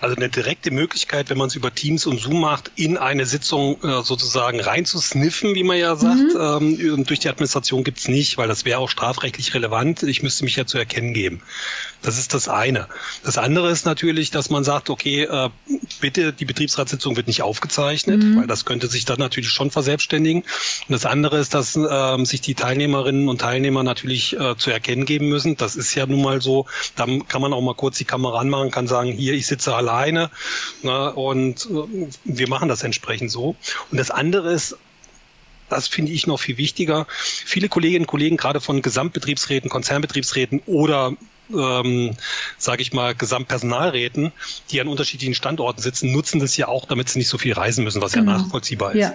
Also 0.00 0.14
eine 0.14 0.28
direkte 0.28 0.70
Möglichkeit, 0.70 1.28
wenn 1.28 1.38
man 1.38 1.48
es 1.48 1.56
über 1.56 1.74
Teams 1.74 2.06
und 2.06 2.20
Zoom 2.20 2.40
macht, 2.40 2.70
in 2.76 2.96
eine 2.96 3.26
Sitzung 3.26 3.82
äh, 3.82 4.02
sozusagen 4.02 4.60
reinzusniffen, 4.60 5.56
wie 5.56 5.64
man 5.64 5.76
ja 5.76 5.96
sagt. 5.96 6.34
Mhm. 6.34 6.78
Ähm, 6.78 7.04
durch 7.04 7.18
die 7.18 7.28
Administration 7.28 7.82
gibt's 7.82 8.06
nicht, 8.06 8.38
weil 8.38 8.46
das 8.46 8.64
wäre 8.64 8.78
auch 8.78 8.90
strafrechtlich 8.90 9.54
relevant. 9.54 10.04
Ich 10.04 10.22
müsste 10.22 10.44
mich 10.44 10.54
ja 10.54 10.66
zu 10.66 10.78
erkennen 10.78 11.14
geben. 11.14 11.42
Das 12.02 12.18
ist 12.18 12.32
das 12.32 12.48
eine. 12.48 12.86
Das 13.24 13.38
andere 13.38 13.70
ist 13.70 13.84
natürlich, 13.84 14.30
dass 14.30 14.50
man 14.50 14.62
sagt, 14.62 14.88
okay, 14.88 15.24
äh, 15.24 15.50
bitte, 16.00 16.32
die 16.32 16.44
Betriebsratssitzung 16.44 17.16
wird 17.16 17.26
nicht 17.26 17.42
aufgezeichnet, 17.42 18.22
mhm. 18.22 18.40
weil 18.40 18.46
das 18.46 18.64
könnte 18.64 18.86
sich 18.86 19.04
dann 19.04 19.18
natürlich 19.18 19.50
schon 19.50 19.70
verselbstständigen. 19.70 20.42
Und 20.42 20.92
das 20.92 21.06
andere 21.06 21.38
ist, 21.38 21.54
dass 21.54 21.76
äh, 21.76 22.24
sich 22.24 22.40
die 22.40 22.54
Teilnehmerinnen 22.54 23.28
und 23.28 23.40
Teilnehmer 23.40 23.82
natürlich 23.82 24.38
äh, 24.38 24.56
zu 24.56 24.70
erkennen 24.70 25.06
geben 25.06 25.28
müssen. 25.28 25.56
Das 25.56 25.74
ist 25.74 25.94
ja 25.94 26.06
nun 26.06 26.22
mal 26.22 26.40
so. 26.40 26.66
Dann 26.94 27.26
kann 27.26 27.42
man 27.42 27.52
auch 27.52 27.62
mal 27.62 27.74
kurz 27.74 27.98
die 27.98 28.04
Kamera 28.04 28.38
anmachen, 28.38 28.70
kann 28.70 28.86
sagen, 28.86 29.12
hier, 29.12 29.34
ich 29.34 29.46
sitze 29.46 29.74
alleine. 29.74 30.30
Ne, 30.82 31.12
und 31.12 31.66
äh, 31.66 32.08
wir 32.24 32.48
machen 32.48 32.68
das 32.68 32.84
entsprechend 32.84 33.32
so. 33.32 33.56
Und 33.90 33.98
das 33.98 34.10
andere 34.10 34.52
ist, 34.52 34.76
das 35.68 35.88
finde 35.88 36.12
ich 36.12 36.26
noch 36.26 36.40
viel 36.40 36.56
wichtiger. 36.58 37.06
Viele 37.10 37.68
Kolleginnen 37.68 38.04
und 38.04 38.06
Kollegen, 38.06 38.36
gerade 38.36 38.60
von 38.60 38.82
Gesamtbetriebsräten, 38.82 39.68
Konzernbetriebsräten 39.68 40.62
oder 40.66 41.14
ähm, 41.56 42.16
sage 42.56 42.82
ich 42.82 42.92
mal, 42.92 43.14
Gesamtpersonalräten, 43.14 44.32
die 44.70 44.80
an 44.80 44.88
unterschiedlichen 44.88 45.34
Standorten 45.34 45.80
sitzen, 45.80 46.12
nutzen 46.12 46.40
das 46.40 46.56
ja 46.56 46.68
auch, 46.68 46.86
damit 46.86 47.08
sie 47.08 47.18
nicht 47.18 47.28
so 47.28 47.38
viel 47.38 47.52
reisen 47.52 47.84
müssen, 47.84 48.02
was 48.02 48.12
genau. 48.12 48.32
ja 48.32 48.38
nachvollziehbar 48.38 48.92
ist. 48.92 49.00
Ja. 49.00 49.14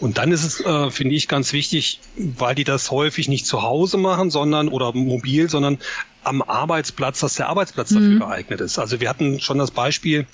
Und 0.00 0.18
dann 0.18 0.32
ist 0.32 0.44
es, 0.44 0.60
äh, 0.60 0.90
finde 0.90 1.14
ich, 1.14 1.28
ganz 1.28 1.52
wichtig, 1.52 2.00
weil 2.16 2.54
die 2.54 2.64
das 2.64 2.90
häufig 2.90 3.28
nicht 3.28 3.46
zu 3.46 3.62
Hause 3.62 3.98
machen, 3.98 4.30
sondern 4.30 4.68
oder 4.68 4.92
mobil, 4.92 5.48
sondern 5.48 5.78
am 6.24 6.42
Arbeitsplatz, 6.42 7.20
dass 7.20 7.34
der 7.34 7.48
Arbeitsplatz 7.48 7.90
mhm. 7.90 8.18
dafür 8.18 8.18
geeignet 8.28 8.60
ist. 8.60 8.78
Also 8.78 9.00
wir 9.00 9.08
hatten 9.08 9.40
schon 9.40 9.58
das 9.58 9.70
Beispiel, 9.70 10.26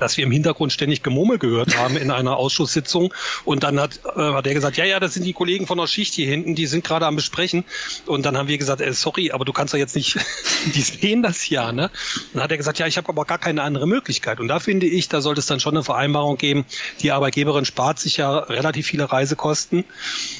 dass 0.00 0.16
wir 0.16 0.24
im 0.24 0.30
Hintergrund 0.30 0.72
ständig 0.72 1.02
Gemurmel 1.02 1.38
gehört 1.38 1.76
haben 1.76 1.96
in 1.96 2.10
einer 2.10 2.36
Ausschusssitzung. 2.36 3.12
Und 3.44 3.62
dann 3.64 3.80
hat, 3.80 4.00
äh, 4.16 4.20
hat 4.20 4.46
er 4.46 4.54
gesagt, 4.54 4.76
ja, 4.76 4.84
ja, 4.84 5.00
das 5.00 5.14
sind 5.14 5.24
die 5.24 5.32
Kollegen 5.32 5.66
von 5.66 5.78
der 5.78 5.86
Schicht 5.86 6.14
hier 6.14 6.28
hinten, 6.28 6.54
die 6.54 6.66
sind 6.66 6.84
gerade 6.84 7.06
am 7.06 7.16
Besprechen. 7.16 7.64
Und 8.06 8.24
dann 8.24 8.36
haben 8.36 8.48
wir 8.48 8.58
gesagt, 8.58 8.80
äh, 8.80 8.92
sorry, 8.92 9.30
aber 9.30 9.44
du 9.44 9.52
kannst 9.52 9.74
doch 9.74 9.78
jetzt 9.78 9.96
nicht, 9.96 10.18
die 10.74 10.82
sehen 10.82 11.22
das 11.22 11.48
ja, 11.48 11.72
ne? 11.72 11.90
Dann 12.32 12.42
hat 12.42 12.50
er 12.50 12.56
gesagt, 12.56 12.78
ja, 12.78 12.86
ich 12.86 12.96
habe 12.96 13.08
aber 13.08 13.24
gar 13.24 13.38
keine 13.38 13.62
andere 13.62 13.86
Möglichkeit. 13.86 14.40
Und 14.40 14.48
da 14.48 14.60
finde 14.60 14.86
ich, 14.86 15.08
da 15.08 15.20
sollte 15.20 15.40
es 15.40 15.46
dann 15.46 15.60
schon 15.60 15.74
eine 15.74 15.84
Vereinbarung 15.84 16.36
geben. 16.36 16.64
Die 17.00 17.12
Arbeitgeberin 17.12 17.64
spart 17.64 17.98
sich 17.98 18.16
ja 18.16 18.38
relativ 18.38 18.86
viele 18.86 19.10
Reisekosten, 19.10 19.84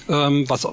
ähm, 0.09 0.49
was 0.49 0.67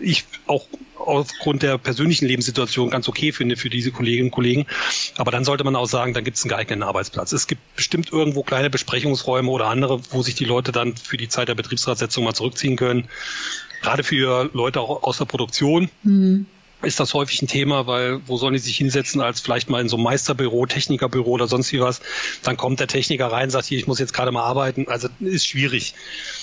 ich 0.00 0.24
auch 0.46 0.66
aufgrund 1.06 1.62
der 1.62 1.78
persönlichen 1.78 2.26
Lebenssituation 2.26 2.90
ganz 2.90 3.08
okay 3.08 3.32
finde 3.32 3.56
für 3.56 3.70
diese 3.70 3.90
Kolleginnen 3.92 4.26
und 4.26 4.30
Kollegen. 4.32 4.66
Aber 5.16 5.30
dann 5.30 5.44
sollte 5.44 5.64
man 5.64 5.76
auch 5.76 5.86
sagen, 5.86 6.14
dann 6.14 6.24
gibt 6.24 6.36
es 6.36 6.44
einen 6.44 6.50
geeigneten 6.50 6.82
Arbeitsplatz. 6.82 7.32
Es 7.32 7.46
gibt 7.46 7.60
bestimmt 7.76 8.12
irgendwo 8.12 8.42
kleine 8.42 8.70
Besprechungsräume 8.70 9.50
oder 9.50 9.66
andere, 9.66 10.00
wo 10.10 10.22
sich 10.22 10.34
die 10.34 10.44
Leute 10.44 10.72
dann 10.72 10.96
für 10.96 11.16
die 11.16 11.28
Zeit 11.28 11.48
der 11.48 11.54
Betriebsratssitzung 11.54 12.24
mal 12.24 12.34
zurückziehen 12.34 12.76
können. 12.76 13.08
Gerade 13.82 14.04
für 14.04 14.50
Leute 14.52 14.80
auch 14.80 15.02
aus 15.02 15.18
der 15.18 15.24
Produktion. 15.24 15.90
Mhm 16.02 16.46
ist 16.82 17.00
das 17.00 17.14
häufig 17.14 17.42
ein 17.42 17.48
Thema, 17.48 17.86
weil 17.86 18.20
wo 18.26 18.36
sollen 18.36 18.54
die 18.54 18.58
sich 18.58 18.76
hinsetzen 18.76 19.20
als 19.20 19.40
vielleicht 19.40 19.70
mal 19.70 19.80
in 19.80 19.88
so 19.88 19.96
einem 19.96 20.04
Meisterbüro, 20.04 20.66
Technikerbüro 20.66 21.30
oder 21.30 21.48
sonst 21.48 21.72
wie 21.72 21.80
was. 21.80 22.00
Dann 22.42 22.56
kommt 22.56 22.80
der 22.80 22.88
Techniker 22.88 23.26
rein, 23.26 23.50
sagt 23.50 23.66
hier, 23.66 23.78
ich 23.78 23.86
muss 23.86 23.98
jetzt 23.98 24.12
gerade 24.12 24.32
mal 24.32 24.42
arbeiten. 24.42 24.86
Also 24.88 25.08
ist 25.20 25.46
schwierig. 25.46 25.94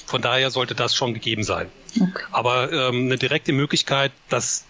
Von 0.06 0.22
daher 0.22 0.52
sollte 0.52 0.76
das 0.76 0.96
schon 0.96 1.14
gegeben 1.14 1.44
sein. 1.44 1.68
Okay. 2.00 2.24
Aber 2.32 2.72
ähm, 2.72 3.06
eine 3.06 3.18
direkte 3.18 3.54
Möglichkeit, 3.54 4.12
dass 4.30 4.66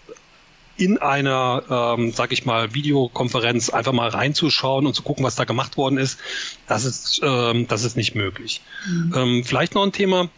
in 0.76 0.98
einer, 0.98 1.96
ähm, 1.98 2.12
sag 2.12 2.32
ich 2.32 2.46
mal, 2.46 2.74
Videokonferenz 2.74 3.68
einfach 3.68 3.92
mal 3.92 4.08
reinzuschauen 4.08 4.86
und 4.86 4.94
zu 4.94 5.02
gucken, 5.02 5.24
was 5.24 5.34
da 5.34 5.44
gemacht 5.44 5.76
worden 5.76 5.98
ist, 5.98 6.18
das 6.66 6.84
ist, 6.84 7.20
ähm, 7.22 7.68
das 7.68 7.84
ist 7.84 7.96
nicht 7.96 8.14
möglich. 8.14 8.62
Mhm. 8.88 9.14
Ähm, 9.14 9.44
vielleicht 9.44 9.74
noch 9.74 9.82
ein 9.82 9.92
Thema, 9.92 10.30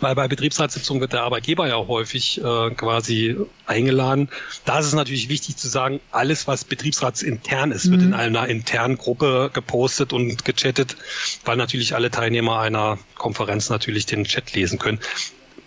weil 0.00 0.14
bei 0.14 0.28
Betriebsratssitzungen 0.28 1.00
wird 1.00 1.12
der 1.12 1.22
Arbeitgeber 1.22 1.68
ja 1.68 1.76
häufig 1.76 2.40
äh, 2.42 2.70
quasi 2.70 3.36
eingeladen. 3.66 4.28
Da 4.64 4.78
ist 4.78 4.86
es 4.86 4.92
natürlich 4.92 5.28
wichtig 5.28 5.56
zu 5.56 5.68
sagen, 5.68 6.00
alles, 6.10 6.46
was 6.46 6.64
betriebsratsintern 6.64 7.72
ist, 7.72 7.86
mhm. 7.86 7.90
wird 7.92 8.02
in 8.02 8.14
einer 8.14 8.48
internen 8.48 8.98
Gruppe 8.98 9.50
gepostet 9.52 10.12
und 10.12 10.44
gechattet, 10.44 10.96
weil 11.44 11.56
natürlich 11.56 11.94
alle 11.94 12.10
Teilnehmer 12.10 12.58
einer 12.60 12.98
Konferenz 13.16 13.70
natürlich 13.70 14.06
den 14.06 14.24
Chat 14.24 14.52
lesen 14.54 14.78
können. 14.78 15.00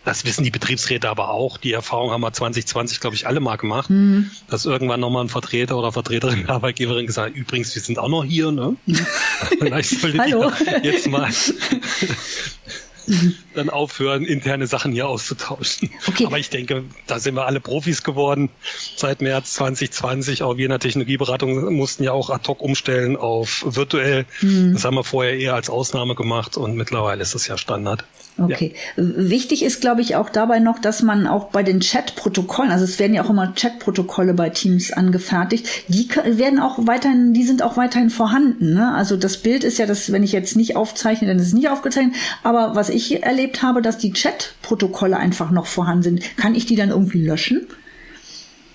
Das 0.08 0.24
wissen 0.24 0.46
die 0.46 0.52
Betriebsräte 0.52 1.10
aber 1.10 1.32
auch. 1.32 1.58
Die 1.58 1.74
Erfahrung 1.74 2.12
haben 2.12 2.22
wir 2.22 2.32
2020, 2.32 3.02
glaube 3.02 3.18
ich, 3.18 3.28
alle 3.28 3.42
mal 3.42 3.58
gemacht, 3.58 3.90
mhm. 3.90 4.32
dass 4.50 4.66
irgendwann 4.66 5.02
nochmal 5.02 5.26
ein 5.26 5.30
Vertreter 5.30 5.76
oder 5.78 5.92
Vertreterin 5.92 6.46
der 6.46 6.56
Arbeitgeberin 6.56 7.08
gesagt 7.08 7.32
hat, 7.32 7.36
übrigens, 7.36 7.76
wir 7.76 7.82
sind 7.82 8.00
auch 8.00 8.08
noch 8.08 8.24
hier, 8.24 8.54
ne? 8.54 8.78
Vielleicht 9.60 10.00
solltet 10.00 10.28
ihr 10.28 10.54
jetzt 10.82 11.08
mal 11.08 11.30
dann 13.56 13.70
aufhören, 13.70 14.26
interne 14.26 14.68
Sachen 14.68 14.92
hier 14.92 15.08
auszutauschen. 15.08 15.90
Okay. 16.08 16.26
Aber 16.26 16.38
ich 16.38 16.50
denke, 16.50 16.84
da 17.08 17.20
sind 17.20 17.36
wir 17.36 17.46
alle 17.46 17.60
Profis 17.60 18.04
geworden 18.04 18.50
seit 18.96 19.22
März 19.22 19.54
2020. 19.54 20.44
Auch 20.44 20.58
wir 20.58 20.66
in 20.66 20.70
der 20.70 20.80
Technologieberatung 20.80 21.74
mussten 21.74 22.04
ja 22.04 22.12
auch 22.12 22.30
ad 22.30 22.48
hoc 22.48 22.62
umstellen 22.62 23.16
auf 23.18 23.64
virtuell. 23.66 24.26
Mhm. 24.42 24.74
Das 24.74 24.86
haben 24.86 24.96
wir 24.96 25.04
vorher 25.04 25.38
eher 25.38 25.56
als 25.56 25.70
Ausnahme 25.70 26.16
gemacht 26.16 26.58
und 26.58 26.76
mittlerweile 26.76 27.22
ist 27.22 27.36
es 27.36 27.48
ja 27.48 27.58
Standard. 27.58 28.04
Okay. 28.38 28.74
Ja. 28.96 29.04
Wichtig 29.06 29.64
ist, 29.64 29.82
glaube 29.82 30.02
ich, 30.02 30.16
auch 30.16 30.30
dabei 30.30 30.60
noch, 30.60 30.80
dass 30.80 31.02
man 31.02 31.28
auch 31.28 31.46
bei 31.46 31.64
den 31.64 31.80
Chat-Protokollen, 31.80 32.72
also 32.72 32.84
es 32.84 33.00
werden 33.00 33.14
ja 33.14 33.24
auch 33.24 33.30
immer 33.30 33.54
Chat-Protokolle 33.56 34.34
bei 34.34 34.50
Teams 34.50 34.92
angefertigt, 34.92 35.68
die 35.88 36.08
werden 36.26 36.60
auch 36.60 36.78
weiterhin, 36.86 37.34
die 37.34 37.44
sind 37.44 37.64
auch 37.64 37.78
weiterhin 37.78 38.10
vorhanden. 38.10 38.74
Ne? 38.74 38.94
Also 38.94 39.18
das 39.18 39.38
Bild 39.38 39.64
ist 39.64 39.80
ja, 39.80 39.86
dass 39.86 40.12
wenn 40.12 40.24
ich 40.24 40.32
jetzt 40.32 40.56
nicht 40.56 40.76
aufzeichne, 40.76 41.28
dann 41.28 41.38
ist 41.38 41.48
es 41.48 41.54
nicht 41.54 41.70
aufgezeichnet. 41.70 42.16
Aber 42.44 42.76
was 42.76 42.90
ich 42.90 43.24
erlebt 43.24 43.62
habe, 43.62 43.82
dass 43.82 43.98
die 43.98 44.14
Chat-Protokolle 44.14 45.18
einfach 45.18 45.52
noch 45.52 45.66
vorhanden 45.66 46.04
sind. 46.04 46.38
Kann 46.38 46.56
ich 46.56 46.66
die 46.66 46.76
dann 46.76 46.90
irgendwie 46.90 47.24
löschen? 47.24 47.68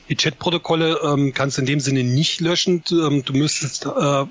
Die 0.09 0.16
Chat-Protokolle 0.16 0.99
ähm, 1.04 1.33
kannst 1.35 1.57
du 1.57 1.62
in 1.62 1.66
dem 1.66 1.81
Sinne 1.81 2.04
nicht 2.04 2.40
löschen. 2.40 2.83
Ähm, 2.90 3.23
du 3.25 3.33
müsstest 3.33 3.87
äh, 3.87 4.25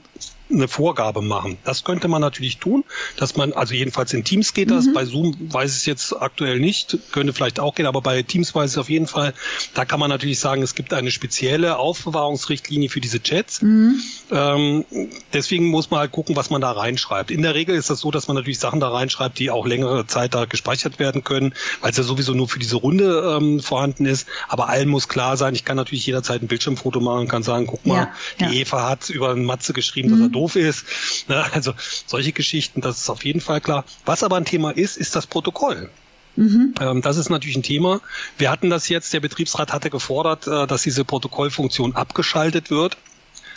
eine 0.53 0.67
Vorgabe 0.67 1.21
machen. 1.21 1.57
Das 1.63 1.83
könnte 1.83 2.07
man 2.07 2.21
natürlich 2.21 2.57
tun, 2.57 2.83
dass 3.17 3.35
man, 3.35 3.53
also 3.53 3.73
jedenfalls 3.73 4.13
in 4.13 4.23
Teams 4.23 4.53
geht 4.53 4.71
das, 4.71 4.85
mhm. 4.85 4.93
bei 4.93 5.05
Zoom 5.05 5.35
weiß 5.51 5.71
ich 5.71 5.77
es 5.77 5.85
jetzt 5.85 6.21
aktuell 6.21 6.59
nicht, 6.59 6.97
könnte 7.11 7.33
vielleicht 7.33 7.59
auch 7.59 7.75
gehen, 7.75 7.85
aber 7.85 8.01
bei 8.01 8.21
Teams 8.23 8.53
weiß 8.53 8.71
ich 8.71 8.75
es 8.75 8.77
auf 8.77 8.89
jeden 8.89 9.07
Fall. 9.07 9.33
Da 9.73 9.85
kann 9.85 9.99
man 9.99 10.09
natürlich 10.09 10.39
sagen, 10.39 10.61
es 10.61 10.75
gibt 10.75 10.93
eine 10.93 11.11
spezielle 11.11 11.77
Aufbewahrungsrichtlinie 11.77 12.89
für 12.89 13.01
diese 13.01 13.21
Chats. 13.21 13.61
Mhm. 13.61 14.01
Ähm, 14.31 14.85
deswegen 15.33 15.67
muss 15.67 15.91
man 15.91 16.01
halt 16.01 16.11
gucken, 16.11 16.35
was 16.35 16.49
man 16.49 16.61
da 16.61 16.71
reinschreibt. 16.71 17.31
In 17.31 17.41
der 17.41 17.55
Regel 17.55 17.75
ist 17.75 17.89
das 17.89 17.99
so, 17.99 18.11
dass 18.11 18.27
man 18.27 18.35
natürlich 18.35 18.59
Sachen 18.59 18.79
da 18.79 18.89
reinschreibt, 18.89 19.39
die 19.39 19.51
auch 19.51 19.65
längere 19.65 20.07
Zeit 20.07 20.33
da 20.33 20.45
gespeichert 20.45 20.99
werden 20.99 21.23
können, 21.23 21.53
weil 21.81 21.91
es 21.91 21.97
ja 21.97 22.03
sowieso 22.03 22.33
nur 22.33 22.47
für 22.47 22.59
diese 22.59 22.77
Runde 22.77 23.37
ähm, 23.37 23.59
vorhanden 23.59 24.05
ist. 24.05 24.27
Aber 24.47 24.69
allen 24.69 24.89
muss 24.89 25.07
klar 25.07 25.37
sein, 25.37 25.55
ich 25.55 25.65
kann 25.65 25.77
natürlich 25.77 26.05
jederzeit 26.05 26.41
ein 26.41 26.47
Bildschirmfoto 26.47 26.99
machen 26.99 27.21
und 27.21 27.27
kann 27.27 27.43
sagen, 27.43 27.67
guck 27.67 27.85
mal, 27.85 27.95
ja, 27.95 28.13
die 28.39 28.55
ja. 28.55 28.61
Eva 28.61 28.89
hat 28.89 29.09
über 29.09 29.35
Matze 29.35 29.73
geschrieben, 29.73 30.09
mhm. 30.09 30.13
dass 30.13 30.21
er 30.21 30.29
doof 30.41 30.55
ist. 30.55 30.85
Ne? 31.27 31.43
Also 31.53 31.73
solche 32.05 32.31
Geschichten, 32.31 32.81
das 32.81 32.97
ist 32.97 33.09
auf 33.09 33.23
jeden 33.23 33.41
Fall 33.41 33.61
klar. 33.61 33.85
Was 34.05 34.23
aber 34.23 34.37
ein 34.37 34.45
Thema 34.45 34.71
ist, 34.71 34.97
ist 34.97 35.15
das 35.15 35.27
Protokoll. 35.27 35.89
Mhm. 36.35 36.73
Ähm, 36.79 37.01
das 37.01 37.17
ist 37.17 37.29
natürlich 37.29 37.57
ein 37.57 37.63
Thema. 37.63 38.01
Wir 38.37 38.49
hatten 38.49 38.69
das 38.69 38.89
jetzt, 38.89 39.13
der 39.13 39.19
Betriebsrat 39.19 39.73
hatte 39.73 39.89
gefordert, 39.89 40.47
äh, 40.47 40.65
dass 40.65 40.83
diese 40.83 41.05
Protokollfunktion 41.05 41.95
abgeschaltet 41.95 42.69
wird. 42.69 42.97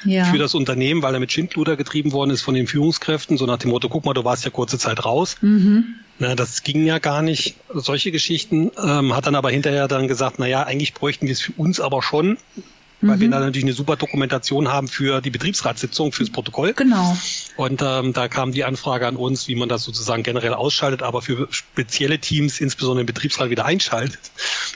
Ja. 0.06 0.26
für 0.26 0.36
das 0.36 0.54
Unternehmen, 0.54 1.00
weil 1.00 1.14
er 1.14 1.20
mit 1.20 1.32
Schindluder 1.32 1.76
getrieben 1.76 2.12
worden 2.12 2.28
ist 2.28 2.42
von 2.42 2.54
den 2.54 2.66
Führungskräften, 2.66 3.38
so 3.38 3.46
nach 3.46 3.56
dem 3.56 3.70
Motto, 3.70 3.88
guck 3.88 4.04
mal, 4.04 4.12
du 4.12 4.22
warst 4.22 4.44
ja 4.44 4.50
kurze 4.50 4.78
Zeit 4.78 5.02
raus. 5.02 5.36
Mhm. 5.40 5.94
Na, 6.18 6.34
das 6.34 6.62
ging 6.62 6.84
ja 6.84 6.98
gar 6.98 7.22
nicht, 7.22 7.56
solche 7.72 8.12
Geschichten, 8.12 8.70
ähm, 8.76 9.16
hat 9.16 9.26
dann 9.26 9.34
aber 9.34 9.50
hinterher 9.50 9.88
dann 9.88 10.06
gesagt, 10.06 10.38
na 10.38 10.46
ja, 10.46 10.62
eigentlich 10.62 10.92
bräuchten 10.92 11.24
wir 11.24 11.32
es 11.32 11.40
für 11.40 11.52
uns 11.56 11.80
aber 11.80 12.02
schon, 12.02 12.36
weil 13.06 13.16
mhm. 13.16 13.20
wir 13.20 13.30
da 13.30 13.40
natürlich 13.40 13.64
eine 13.64 13.72
super 13.72 13.96
Dokumentation 13.96 14.68
haben 14.68 14.88
für 14.88 15.20
die 15.20 15.30
Betriebsratssitzung, 15.30 16.12
fürs 16.12 16.30
Protokoll. 16.30 16.72
Genau. 16.74 17.16
Und 17.56 17.82
ähm, 17.82 18.12
da 18.12 18.28
kam 18.28 18.52
die 18.52 18.64
Anfrage 18.64 19.06
an 19.06 19.16
uns, 19.16 19.48
wie 19.48 19.54
man 19.54 19.68
das 19.68 19.84
sozusagen 19.84 20.22
generell 20.22 20.54
ausschaltet, 20.54 21.02
aber 21.02 21.22
für 21.22 21.48
spezielle 21.50 22.18
Teams, 22.18 22.60
insbesondere 22.60 23.02
im 23.02 23.06
Betriebsrat, 23.06 23.50
wieder 23.50 23.64
einschaltet. 23.64 24.20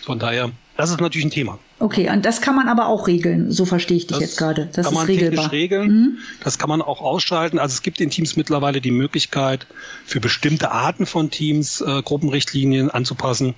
Von 0.05 0.19
daher, 0.19 0.51
das 0.77 0.91
ist 0.91 1.01
natürlich 1.01 1.27
ein 1.27 1.31
Thema. 1.31 1.59
Okay, 1.81 2.11
und 2.11 2.25
das 2.25 2.41
kann 2.41 2.57
man 2.57 2.69
aber 2.69 2.87
auch 2.87 3.07
regeln, 3.07 3.53
so 3.53 3.65
verstehe 3.65 3.97
ich 3.97 4.07
dich 4.07 4.17
das 4.17 4.21
jetzt 4.21 4.37
gerade. 4.39 4.69
Das 4.73 4.87
kann 4.87 4.95
ist 4.95 4.99
man 4.99 5.07
regelbar. 5.07 5.53
regeln. 5.53 5.91
Mhm. 5.91 6.19
Das 6.43 6.59
kann 6.59 6.69
man 6.69 6.83
auch 6.83 7.01
ausschalten. 7.01 7.59
Also 7.59 7.75
es 7.75 7.83
gibt 7.83 8.01
in 8.01 8.11
Teams 8.11 8.37
mittlerweile 8.37 8.81
die 8.81 8.91
Möglichkeit, 8.91 9.67
für 10.05 10.21
bestimmte 10.21 10.71
Arten 10.73 11.07
von 11.07 11.31
Teams 11.31 11.81
äh, 11.81 12.03
Gruppenrichtlinien 12.03 12.91
anzupassen 12.91 13.55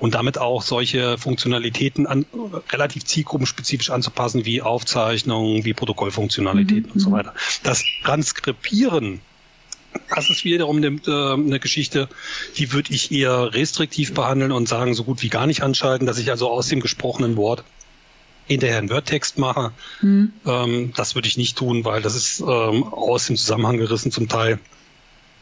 und 0.00 0.14
damit 0.14 0.38
auch 0.38 0.62
solche 0.62 1.18
Funktionalitäten 1.18 2.06
an, 2.06 2.26
relativ 2.70 3.04
zielgruppenspezifisch 3.04 3.90
anzupassen, 3.90 4.44
wie 4.44 4.62
Aufzeichnungen, 4.62 5.64
wie 5.64 5.74
Protokollfunktionalitäten 5.74 6.86
mhm. 6.86 6.92
und 6.92 7.00
so 7.00 7.10
mhm. 7.10 7.14
weiter. 7.14 7.34
Das 7.62 7.84
Transkribieren 8.02 9.20
das 10.08 10.30
ist 10.30 10.44
wiederum 10.44 10.76
eine, 10.76 10.86
äh, 11.06 11.32
eine 11.32 11.58
Geschichte, 11.58 12.08
die 12.56 12.72
würde 12.72 12.92
ich 12.92 13.10
eher 13.10 13.52
restriktiv 13.54 14.14
behandeln 14.14 14.52
und 14.52 14.68
sagen, 14.68 14.94
so 14.94 15.04
gut 15.04 15.22
wie 15.22 15.28
gar 15.28 15.46
nicht 15.46 15.62
anschalten, 15.62 16.06
dass 16.06 16.18
ich 16.18 16.30
also 16.30 16.48
aus 16.48 16.68
dem 16.68 16.80
gesprochenen 16.80 17.36
Wort 17.36 17.64
hinterher 18.46 18.78
einen 18.78 18.90
Wordtext 18.90 19.38
mache. 19.38 19.72
Mhm. 20.00 20.32
Ähm, 20.46 20.92
das 20.96 21.14
würde 21.14 21.28
ich 21.28 21.36
nicht 21.36 21.56
tun, 21.56 21.84
weil 21.84 22.02
das 22.02 22.14
ist 22.14 22.40
ähm, 22.40 22.84
aus 22.84 23.26
dem 23.26 23.36
Zusammenhang 23.36 23.78
gerissen 23.78 24.12
zum 24.12 24.28
Teil 24.28 24.58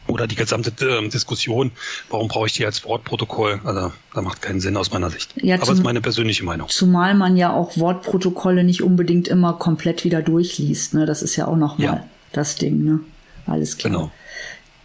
oder 0.09 0.27
die 0.27 0.35
gesamte 0.35 0.71
äh, 0.85 1.07
Diskussion, 1.09 1.71
warum 2.09 2.27
brauche 2.27 2.47
ich 2.47 2.53
die 2.53 2.65
als 2.65 2.83
Wortprotokoll? 2.83 3.61
Also 3.63 3.91
da 4.13 4.21
macht 4.21 4.41
keinen 4.41 4.59
Sinn 4.59 4.75
aus 4.77 4.91
meiner 4.91 5.09
Sicht. 5.09 5.33
Ja, 5.41 5.55
Aber 5.55 5.63
es 5.63 5.69
ist 5.69 5.83
meine 5.83 6.01
persönliche 6.01 6.43
Meinung. 6.43 6.67
Zumal 6.69 7.15
man 7.15 7.37
ja 7.37 7.53
auch 7.53 7.77
Wortprotokolle 7.77 8.63
nicht 8.63 8.81
unbedingt 8.81 9.27
immer 9.27 9.53
komplett 9.53 10.03
wieder 10.03 10.21
durchliest. 10.21 10.93
Ne? 10.93 11.05
Das 11.05 11.21
ist 11.21 11.35
ja 11.35 11.47
auch 11.47 11.55
nochmal 11.55 11.87
ja. 11.87 12.05
das 12.31 12.55
Ding. 12.55 12.83
Ne? 12.83 12.99
Alles 13.45 13.77
klar. 13.77 13.91
Genau. 13.91 14.11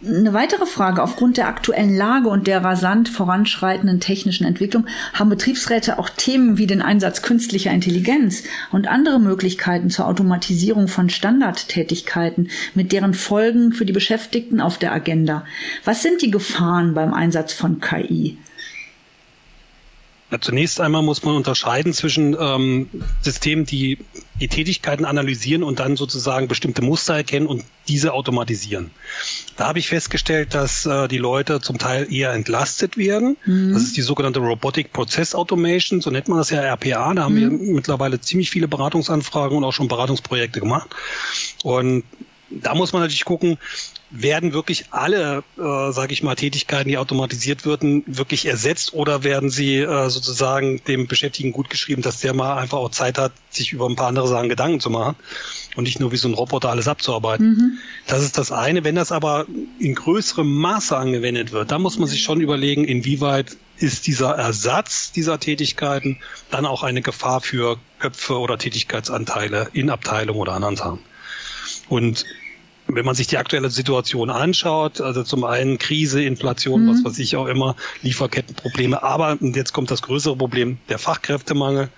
Eine 0.07 0.33
weitere 0.33 0.67
Frage. 0.67 1.01
Aufgrund 1.01 1.37
der 1.37 1.47
aktuellen 1.47 1.95
Lage 1.95 2.29
und 2.29 2.45
der 2.45 2.63
rasant 2.63 3.09
voranschreitenden 3.09 3.99
technischen 3.99 4.45
Entwicklung 4.45 4.85
haben 5.13 5.29
Betriebsräte 5.29 5.97
auch 5.97 6.09
Themen 6.09 6.59
wie 6.59 6.67
den 6.67 6.83
Einsatz 6.83 7.23
künstlicher 7.23 7.71
Intelligenz 7.71 8.43
und 8.71 8.87
andere 8.87 9.19
Möglichkeiten 9.19 9.89
zur 9.89 10.07
Automatisierung 10.07 10.87
von 10.87 11.09
Standardtätigkeiten 11.09 12.49
mit 12.75 12.91
deren 12.91 13.15
Folgen 13.15 13.73
für 13.73 13.85
die 13.85 13.93
Beschäftigten 13.93 14.61
auf 14.61 14.77
der 14.77 14.93
Agenda. 14.93 15.43
Was 15.85 16.03
sind 16.03 16.21
die 16.21 16.31
Gefahren 16.31 16.93
beim 16.93 17.11
Einsatz 17.11 17.53
von 17.53 17.79
KI? 17.79 18.37
Ja, 20.31 20.41
zunächst 20.41 20.81
einmal 20.81 21.03
muss 21.03 21.23
man 21.23 21.35
unterscheiden 21.35 21.93
zwischen 21.93 22.35
ähm, 22.39 22.89
Systemen, 23.21 23.65
die 23.65 23.99
die 24.39 24.47
Tätigkeiten 24.47 25.05
analysieren 25.05 25.63
und 25.63 25.79
dann 25.79 25.95
sozusagen 25.95 26.47
bestimmte 26.47 26.81
Muster 26.81 27.15
erkennen 27.15 27.47
und 27.47 27.63
diese 27.87 28.11
automatisieren. 28.11 28.91
Da 29.55 29.67
habe 29.67 29.79
ich 29.79 29.87
festgestellt, 29.87 30.53
dass 30.53 30.85
äh, 30.85 31.07
die 31.07 31.19
Leute 31.19 31.61
zum 31.61 31.77
Teil 31.77 32.11
eher 32.11 32.33
entlastet 32.33 32.97
werden. 32.97 33.37
Mhm. 33.45 33.73
Das 33.73 33.83
ist 33.83 33.95
die 33.95 34.01
sogenannte 34.01 34.39
Robotic 34.39 34.91
Process 34.91 35.35
Automation, 35.35 36.01
so 36.01 36.09
nennt 36.09 36.27
man 36.27 36.39
das 36.39 36.49
ja 36.49 36.61
RPA. 36.61 37.13
Da 37.13 37.23
haben 37.23 37.35
mhm. 37.35 37.59
wir 37.59 37.73
mittlerweile 37.75 38.19
ziemlich 38.19 38.49
viele 38.49 38.67
Beratungsanfragen 38.67 39.57
und 39.57 39.63
auch 39.63 39.73
schon 39.73 39.87
Beratungsprojekte 39.87 40.59
gemacht. 40.59 40.89
Und 41.63 42.03
da 42.49 42.75
muss 42.75 42.93
man 42.93 43.03
natürlich 43.03 43.25
gucken, 43.25 43.57
werden 44.21 44.53
wirklich 44.53 44.85
alle, 44.91 45.43
äh, 45.57 45.91
sage 45.91 46.13
ich 46.13 46.23
mal, 46.23 46.35
Tätigkeiten, 46.35 46.89
die 46.89 46.97
automatisiert 46.97 47.65
würden, 47.65 48.03
wirklich 48.07 48.45
ersetzt 48.45 48.93
oder 48.93 49.23
werden 49.23 49.49
sie 49.49 49.77
äh, 49.77 50.09
sozusagen 50.09 50.81
dem 50.85 51.07
Beschäftigten 51.07 51.51
gut 51.51 51.69
geschrieben, 51.69 52.01
dass 52.01 52.19
der 52.19 52.33
mal 52.33 52.57
einfach 52.57 52.77
auch 52.77 52.91
Zeit 52.91 53.17
hat, 53.17 53.33
sich 53.49 53.73
über 53.73 53.87
ein 53.87 53.95
paar 53.95 54.07
andere 54.07 54.27
Sachen 54.27 54.49
Gedanken 54.49 54.79
zu 54.79 54.89
machen 54.89 55.15
und 55.75 55.83
nicht 55.83 55.99
nur 55.99 56.11
wie 56.11 56.17
so 56.17 56.27
ein 56.27 56.33
Roboter 56.33 56.69
alles 56.69 56.87
abzuarbeiten. 56.87 57.47
Mhm. 57.47 57.77
Das 58.07 58.23
ist 58.23 58.37
das 58.37 58.51
eine. 58.51 58.83
Wenn 58.83 58.95
das 58.95 59.11
aber 59.11 59.45
in 59.79 59.95
größerem 59.95 60.49
Maße 60.49 60.95
angewendet 60.95 61.51
wird, 61.51 61.71
dann 61.71 61.81
muss 61.81 61.97
man 61.97 62.07
sich 62.07 62.23
schon 62.23 62.41
überlegen, 62.41 62.85
inwieweit 62.85 63.57
ist 63.77 64.07
dieser 64.07 64.31
Ersatz 64.31 65.11
dieser 65.11 65.39
Tätigkeiten 65.39 66.19
dann 66.49 66.65
auch 66.65 66.83
eine 66.83 67.01
Gefahr 67.01 67.41
für 67.41 67.77
Köpfe 67.99 68.39
oder 68.39 68.57
Tätigkeitsanteile 68.57 69.69
in 69.73 69.89
Abteilungen 69.89 70.39
oder 70.39 70.53
anderen 70.53 70.77
Sachen. 70.77 70.99
Und 71.89 72.25
wenn 72.95 73.05
man 73.05 73.15
sich 73.15 73.27
die 73.27 73.37
aktuelle 73.37 73.69
Situation 73.69 74.29
anschaut, 74.29 75.01
also 75.01 75.23
zum 75.23 75.43
einen 75.43 75.77
Krise, 75.77 76.23
Inflation, 76.23 76.85
mhm. 76.85 76.89
was 76.89 77.03
weiß 77.03 77.19
ich 77.19 77.35
auch 77.35 77.47
immer, 77.47 77.75
Lieferkettenprobleme, 78.01 79.01
aber 79.03 79.37
jetzt 79.41 79.73
kommt 79.73 79.91
das 79.91 80.01
größere 80.01 80.35
Problem, 80.35 80.77
der 80.89 80.99
Fachkräftemangel, 80.99 81.89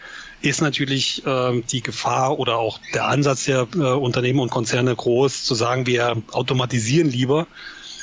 ist 0.41 0.61
natürlich 0.61 1.25
äh, 1.25 1.61
die 1.71 1.81
Gefahr 1.81 2.37
oder 2.37 2.57
auch 2.57 2.79
der 2.93 3.07
Ansatz 3.07 3.45
der 3.45 3.67
äh, 3.75 3.77
Unternehmen 3.77 4.39
und 4.39 4.51
Konzerne 4.51 4.95
groß, 4.95 5.43
zu 5.43 5.55
sagen, 5.55 5.87
wir 5.87 6.21
automatisieren 6.31 7.09
lieber, 7.09 7.47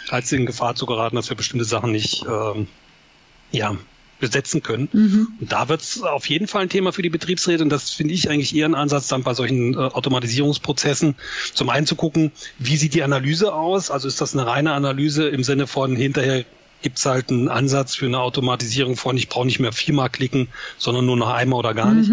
als 0.08 0.32
in 0.32 0.46
Gefahr 0.46 0.74
zu 0.74 0.86
geraten, 0.86 1.16
dass 1.16 1.28
wir 1.28 1.36
bestimmte 1.36 1.64
Sachen 1.64 1.92
nicht 1.92 2.24
äh, 2.24 2.66
ja, 3.52 3.76
besetzen 4.25 4.62
können. 4.62 4.88
Mhm. 4.93 5.28
Und 5.40 5.52
da 5.52 5.69
wird 5.69 5.83
es 5.83 6.02
auf 6.02 6.26
jeden 6.28 6.47
Fall 6.47 6.62
ein 6.62 6.69
Thema 6.71 6.93
für 6.93 7.02
die 7.02 7.11
Betriebsräte 7.11 7.62
und 7.62 7.69
das 7.69 7.90
finde 7.90 8.14
ich 8.14 8.31
eigentlich 8.31 8.57
eher 8.57 8.66
ein 8.66 8.75
Ansatz 8.75 9.09
dann 9.09 9.23
bei 9.23 9.35
solchen 9.35 9.75
äh, 9.75 9.76
Automatisierungsprozessen. 9.76 11.14
Zum 11.52 11.69
einen 11.69 11.87
zu 11.87 11.95
gucken, 11.95 12.33
wie 12.59 12.76
sieht 12.76 12.95
die 12.95 13.02
Analyse 13.02 13.52
aus? 13.52 13.90
Also 13.90 14.09
ist 14.09 14.21
das 14.21 14.35
eine 14.35 14.47
reine 14.47 14.73
Analyse 14.73 15.28
im 15.28 15.45
Sinne 15.45 15.66
von 15.66 15.95
hinterher 15.95 16.45
gibt's 16.81 17.07
halt 17.07 17.31
einen 17.31 17.49
Ansatz 17.49 17.95
für 17.95 18.07
eine 18.07 18.21
Automatisierung 18.21 18.97
von, 18.97 19.16
ich 19.16 19.28
brauche 19.28 19.47
nicht 19.47 19.59
mehr 19.59 19.73
viermal 19.73 20.11
klicken, 20.11 20.49
sondern 20.76 21.07
nur 21.07 21.16
noch 21.16 21.31
einmal 21.31 21.59
oder 21.59 21.73
gar 21.73 21.93
nicht. 21.93 22.11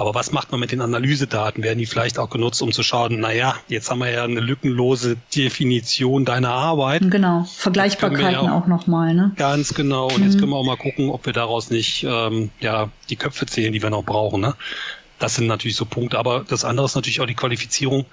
Aber 0.00 0.14
was 0.14 0.32
macht 0.32 0.50
man 0.50 0.60
mit 0.60 0.72
den 0.72 0.80
Analysedaten? 0.80 1.62
Werden 1.62 1.78
die 1.78 1.84
vielleicht 1.84 2.18
auch 2.18 2.30
genutzt, 2.30 2.62
um 2.62 2.72
zu 2.72 2.82
schauen, 2.82 3.20
naja, 3.20 3.54
jetzt 3.68 3.90
haben 3.90 3.98
wir 3.98 4.10
ja 4.10 4.24
eine 4.24 4.40
lückenlose 4.40 5.18
Definition 5.36 6.24
deiner 6.24 6.52
Arbeit. 6.52 7.02
Genau, 7.10 7.46
Vergleichbarkeiten 7.54 8.32
ja 8.32 8.40
auch, 8.40 8.62
auch 8.62 8.66
nochmal, 8.66 9.12
ne? 9.12 9.32
Ganz 9.36 9.74
genau. 9.74 10.06
Und 10.06 10.20
mhm. 10.20 10.24
jetzt 10.24 10.38
können 10.38 10.52
wir 10.52 10.56
auch 10.56 10.64
mal 10.64 10.78
gucken, 10.78 11.10
ob 11.10 11.26
wir 11.26 11.34
daraus 11.34 11.68
nicht 11.68 12.06
ähm, 12.08 12.48
ja 12.60 12.88
die 13.10 13.16
Köpfe 13.16 13.44
zählen, 13.44 13.74
die 13.74 13.82
wir 13.82 13.90
noch 13.90 14.02
brauchen. 14.02 14.40
Ne? 14.40 14.54
Das 15.18 15.34
sind 15.34 15.46
natürlich 15.46 15.76
so 15.76 15.84
Punkte. 15.84 16.18
Aber 16.18 16.46
das 16.48 16.64
andere 16.64 16.86
ist 16.86 16.94
natürlich 16.94 17.20
auch 17.20 17.26
die 17.26 17.34
Qualifizierung. 17.34 18.06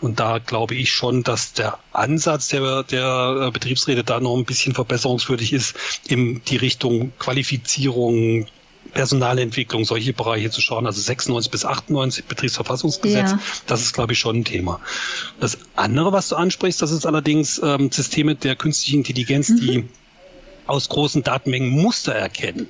Und 0.00 0.18
da 0.18 0.38
glaube 0.38 0.74
ich 0.74 0.90
schon, 0.92 1.22
dass 1.22 1.52
der 1.52 1.78
Ansatz 1.92 2.48
der, 2.48 2.82
der 2.82 3.44
äh, 3.46 3.50
Betriebsräte 3.52 4.02
da 4.02 4.18
noch 4.18 4.36
ein 4.36 4.44
bisschen 4.44 4.74
verbesserungswürdig 4.74 5.52
ist 5.52 5.76
in 6.08 6.42
die 6.48 6.56
Richtung 6.56 7.12
Qualifizierung, 7.20 8.48
Personalentwicklung, 8.92 9.84
solche 9.84 10.12
Bereiche 10.12 10.50
zu 10.50 10.60
schauen, 10.60 10.86
also 10.86 11.00
96 11.00 11.50
bis 11.50 11.64
98 11.64 12.24
Betriebsverfassungsgesetz, 12.24 13.32
ja. 13.32 13.38
das 13.66 13.82
ist, 13.82 13.92
glaube 13.92 14.12
ich, 14.12 14.18
schon 14.18 14.38
ein 14.38 14.44
Thema. 14.44 14.80
Das 15.40 15.58
andere, 15.76 16.12
was 16.12 16.28
du 16.28 16.36
ansprichst, 16.36 16.82
das 16.82 16.90
ist 16.90 17.06
allerdings 17.06 17.60
ähm, 17.62 17.90
Systeme 17.90 18.34
der 18.34 18.56
künstlichen 18.56 18.98
Intelligenz, 18.98 19.50
mhm. 19.50 19.60
die 19.60 19.88
aus 20.66 20.88
großen 20.88 21.22
Datenmengen 21.22 21.70
Muster 21.70 22.12
erkennen. 22.12 22.68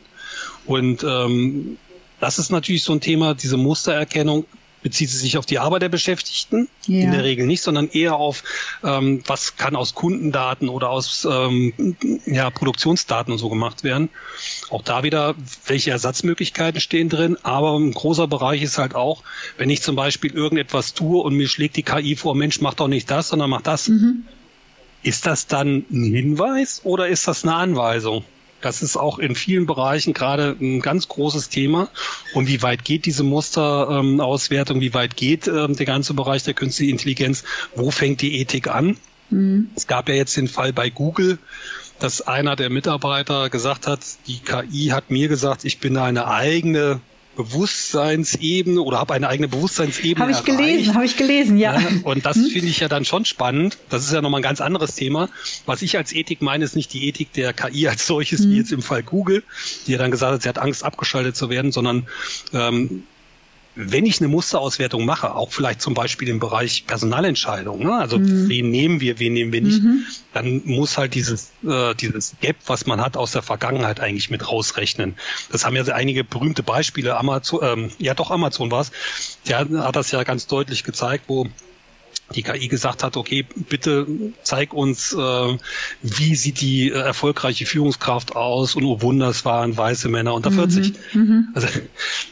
Und 0.66 1.02
ähm, 1.02 1.78
das 2.20 2.38
ist 2.38 2.50
natürlich 2.50 2.84
so 2.84 2.92
ein 2.92 3.00
Thema, 3.00 3.34
diese 3.34 3.56
Mustererkennung 3.56 4.44
bezieht 4.88 5.10
sie 5.10 5.18
sich 5.18 5.36
auf 5.36 5.44
die 5.44 5.58
Arbeit 5.58 5.82
der 5.82 5.90
Beschäftigten? 5.90 6.66
Ja. 6.86 7.04
In 7.04 7.12
der 7.12 7.22
Regel 7.22 7.46
nicht, 7.46 7.60
sondern 7.60 7.90
eher 7.90 8.16
auf, 8.16 8.42
ähm, 8.82 9.22
was 9.26 9.58
kann 9.58 9.76
aus 9.76 9.94
Kundendaten 9.94 10.70
oder 10.70 10.88
aus 10.88 11.28
ähm, 11.30 11.94
ja, 12.24 12.48
Produktionsdaten 12.48 13.30
und 13.30 13.38
so 13.38 13.50
gemacht 13.50 13.84
werden. 13.84 14.08
Auch 14.70 14.80
da 14.80 15.02
wieder, 15.02 15.34
welche 15.66 15.90
Ersatzmöglichkeiten 15.90 16.80
stehen 16.80 17.10
drin. 17.10 17.36
Aber 17.42 17.78
ein 17.78 17.92
großer 17.92 18.26
Bereich 18.28 18.62
ist 18.62 18.78
halt 18.78 18.94
auch, 18.94 19.22
wenn 19.58 19.68
ich 19.68 19.82
zum 19.82 19.94
Beispiel 19.94 20.32
irgendetwas 20.32 20.94
tue 20.94 21.22
und 21.22 21.34
mir 21.34 21.48
schlägt 21.48 21.76
die 21.76 21.82
KI 21.82 22.16
vor, 22.16 22.34
Mensch, 22.34 22.62
mach 22.62 22.74
doch 22.74 22.88
nicht 22.88 23.10
das, 23.10 23.28
sondern 23.28 23.50
mach 23.50 23.62
das. 23.62 23.88
Mhm. 23.88 24.24
Ist 25.02 25.26
das 25.26 25.46
dann 25.46 25.84
ein 25.90 26.04
Hinweis 26.04 26.80
oder 26.82 27.08
ist 27.08 27.28
das 27.28 27.44
eine 27.44 27.54
Anweisung? 27.54 28.24
Das 28.60 28.82
ist 28.82 28.96
auch 28.96 29.18
in 29.18 29.34
vielen 29.34 29.66
Bereichen 29.66 30.14
gerade 30.14 30.56
ein 30.60 30.80
ganz 30.80 31.08
großes 31.08 31.48
Thema. 31.48 31.88
Und 32.34 32.48
wie 32.48 32.62
weit 32.62 32.84
geht 32.84 33.06
diese 33.06 33.22
Musterauswertung? 33.22 34.80
wie 34.80 34.94
weit 34.94 35.16
geht 35.16 35.46
ähm, 35.46 35.76
der 35.76 35.86
ganze 35.86 36.14
Bereich 36.14 36.42
der 36.42 36.54
künstlichen 36.54 36.92
Intelligenz? 36.92 37.44
Wo 37.74 37.90
fängt 37.90 38.20
die 38.20 38.40
Ethik 38.40 38.68
an? 38.68 38.96
Mhm. 39.30 39.70
Es 39.76 39.86
gab 39.86 40.08
ja 40.08 40.14
jetzt 40.14 40.36
den 40.36 40.48
Fall 40.48 40.72
bei 40.72 40.90
Google, 40.90 41.38
dass 41.98 42.22
einer 42.22 42.56
der 42.56 42.70
Mitarbeiter 42.70 43.50
gesagt 43.50 43.86
hat, 43.86 44.00
die 44.26 44.38
KI 44.38 44.88
hat 44.88 45.10
mir 45.10 45.28
gesagt, 45.28 45.64
ich 45.64 45.78
bin 45.78 45.96
eine 45.96 46.28
eigene 46.28 47.00
Bewusstseinsebene 47.38 48.82
oder 48.82 48.98
habe 48.98 49.14
eine 49.14 49.28
eigene 49.28 49.46
Bewusstseinsebene. 49.46 50.20
Habe 50.20 50.32
ich 50.32 50.38
erreicht. 50.38 50.58
gelesen, 50.58 50.94
habe 50.94 51.04
ich 51.04 51.16
gelesen, 51.16 51.56
ja. 51.56 51.80
und 52.02 52.26
das 52.26 52.34
hm? 52.34 52.46
finde 52.46 52.66
ich 52.66 52.80
ja 52.80 52.88
dann 52.88 53.04
schon 53.04 53.24
spannend. 53.24 53.78
Das 53.90 54.04
ist 54.04 54.12
ja 54.12 54.20
nochmal 54.20 54.40
ein 54.40 54.42
ganz 54.42 54.60
anderes 54.60 54.96
Thema. 54.96 55.28
Was 55.64 55.80
ich 55.82 55.96
als 55.96 56.12
Ethik 56.12 56.42
meine, 56.42 56.64
ist 56.64 56.74
nicht 56.74 56.92
die 56.92 57.06
Ethik 57.06 57.32
der 57.34 57.52
KI 57.52 57.86
als 57.86 58.08
solches, 58.08 58.40
hm. 58.40 58.50
wie 58.50 58.56
jetzt 58.56 58.72
im 58.72 58.82
Fall 58.82 59.04
Google, 59.04 59.44
die 59.86 59.92
ja 59.92 59.98
dann 59.98 60.10
gesagt 60.10 60.34
hat, 60.34 60.42
sie 60.42 60.48
hat 60.48 60.58
Angst, 60.58 60.82
abgeschaltet 60.82 61.36
zu 61.36 61.48
werden, 61.48 61.70
sondern 61.70 62.08
ähm, 62.52 63.04
wenn 63.80 64.06
ich 64.06 64.20
eine 64.20 64.26
Musterauswertung 64.26 65.04
mache, 65.04 65.36
auch 65.36 65.52
vielleicht 65.52 65.80
zum 65.80 65.94
Beispiel 65.94 66.28
im 66.28 66.40
Bereich 66.40 66.84
Personalentscheidungen, 66.88 67.86
ne? 67.86 67.94
also 67.94 68.18
mhm. 68.18 68.48
wen 68.48 68.70
nehmen 68.72 69.00
wir, 69.00 69.20
wen 69.20 69.32
nehmen 69.32 69.52
wir 69.52 69.62
nicht, 69.62 69.80
mhm. 69.80 70.04
dann 70.32 70.62
muss 70.64 70.98
halt 70.98 71.14
dieses, 71.14 71.52
äh, 71.64 71.94
dieses 71.94 72.34
Gap, 72.40 72.56
was 72.66 72.86
man 72.86 73.00
hat 73.00 73.16
aus 73.16 73.30
der 73.30 73.42
Vergangenheit 73.42 74.00
eigentlich 74.00 74.30
mit 74.30 74.50
rausrechnen. 74.50 75.14
Das 75.52 75.64
haben 75.64 75.76
ja 75.76 75.84
einige 75.94 76.24
berühmte 76.24 76.64
Beispiele, 76.64 77.16
Amazon, 77.16 77.60
ähm, 77.62 77.90
ja 77.98 78.14
doch 78.14 78.32
Amazon 78.32 78.72
war 78.72 78.80
es, 78.80 78.90
der 79.46 79.60
hat 79.60 79.94
das 79.94 80.10
ja 80.10 80.24
ganz 80.24 80.48
deutlich 80.48 80.82
gezeigt, 80.82 81.24
wo 81.28 81.46
die 82.34 82.42
KI 82.42 82.68
gesagt 82.68 83.02
hat, 83.02 83.16
okay, 83.16 83.46
bitte 83.68 84.06
zeig 84.42 84.74
uns, 84.74 85.12
äh, 85.14 85.58
wie 86.02 86.34
sieht 86.34 86.60
die 86.60 86.90
äh, 86.90 86.92
erfolgreiche 86.92 87.64
Führungskraft 87.64 88.36
aus 88.36 88.74
und 88.74 88.84
oh 88.84 89.00
Wunder, 89.00 89.28
es 89.28 89.44
waren 89.44 89.76
weiße 89.76 90.08
Männer 90.08 90.34
unter 90.34 90.50
40. 90.50 90.92
Mhm, 91.14 91.20
mhm. 91.20 91.48
Also 91.54 91.68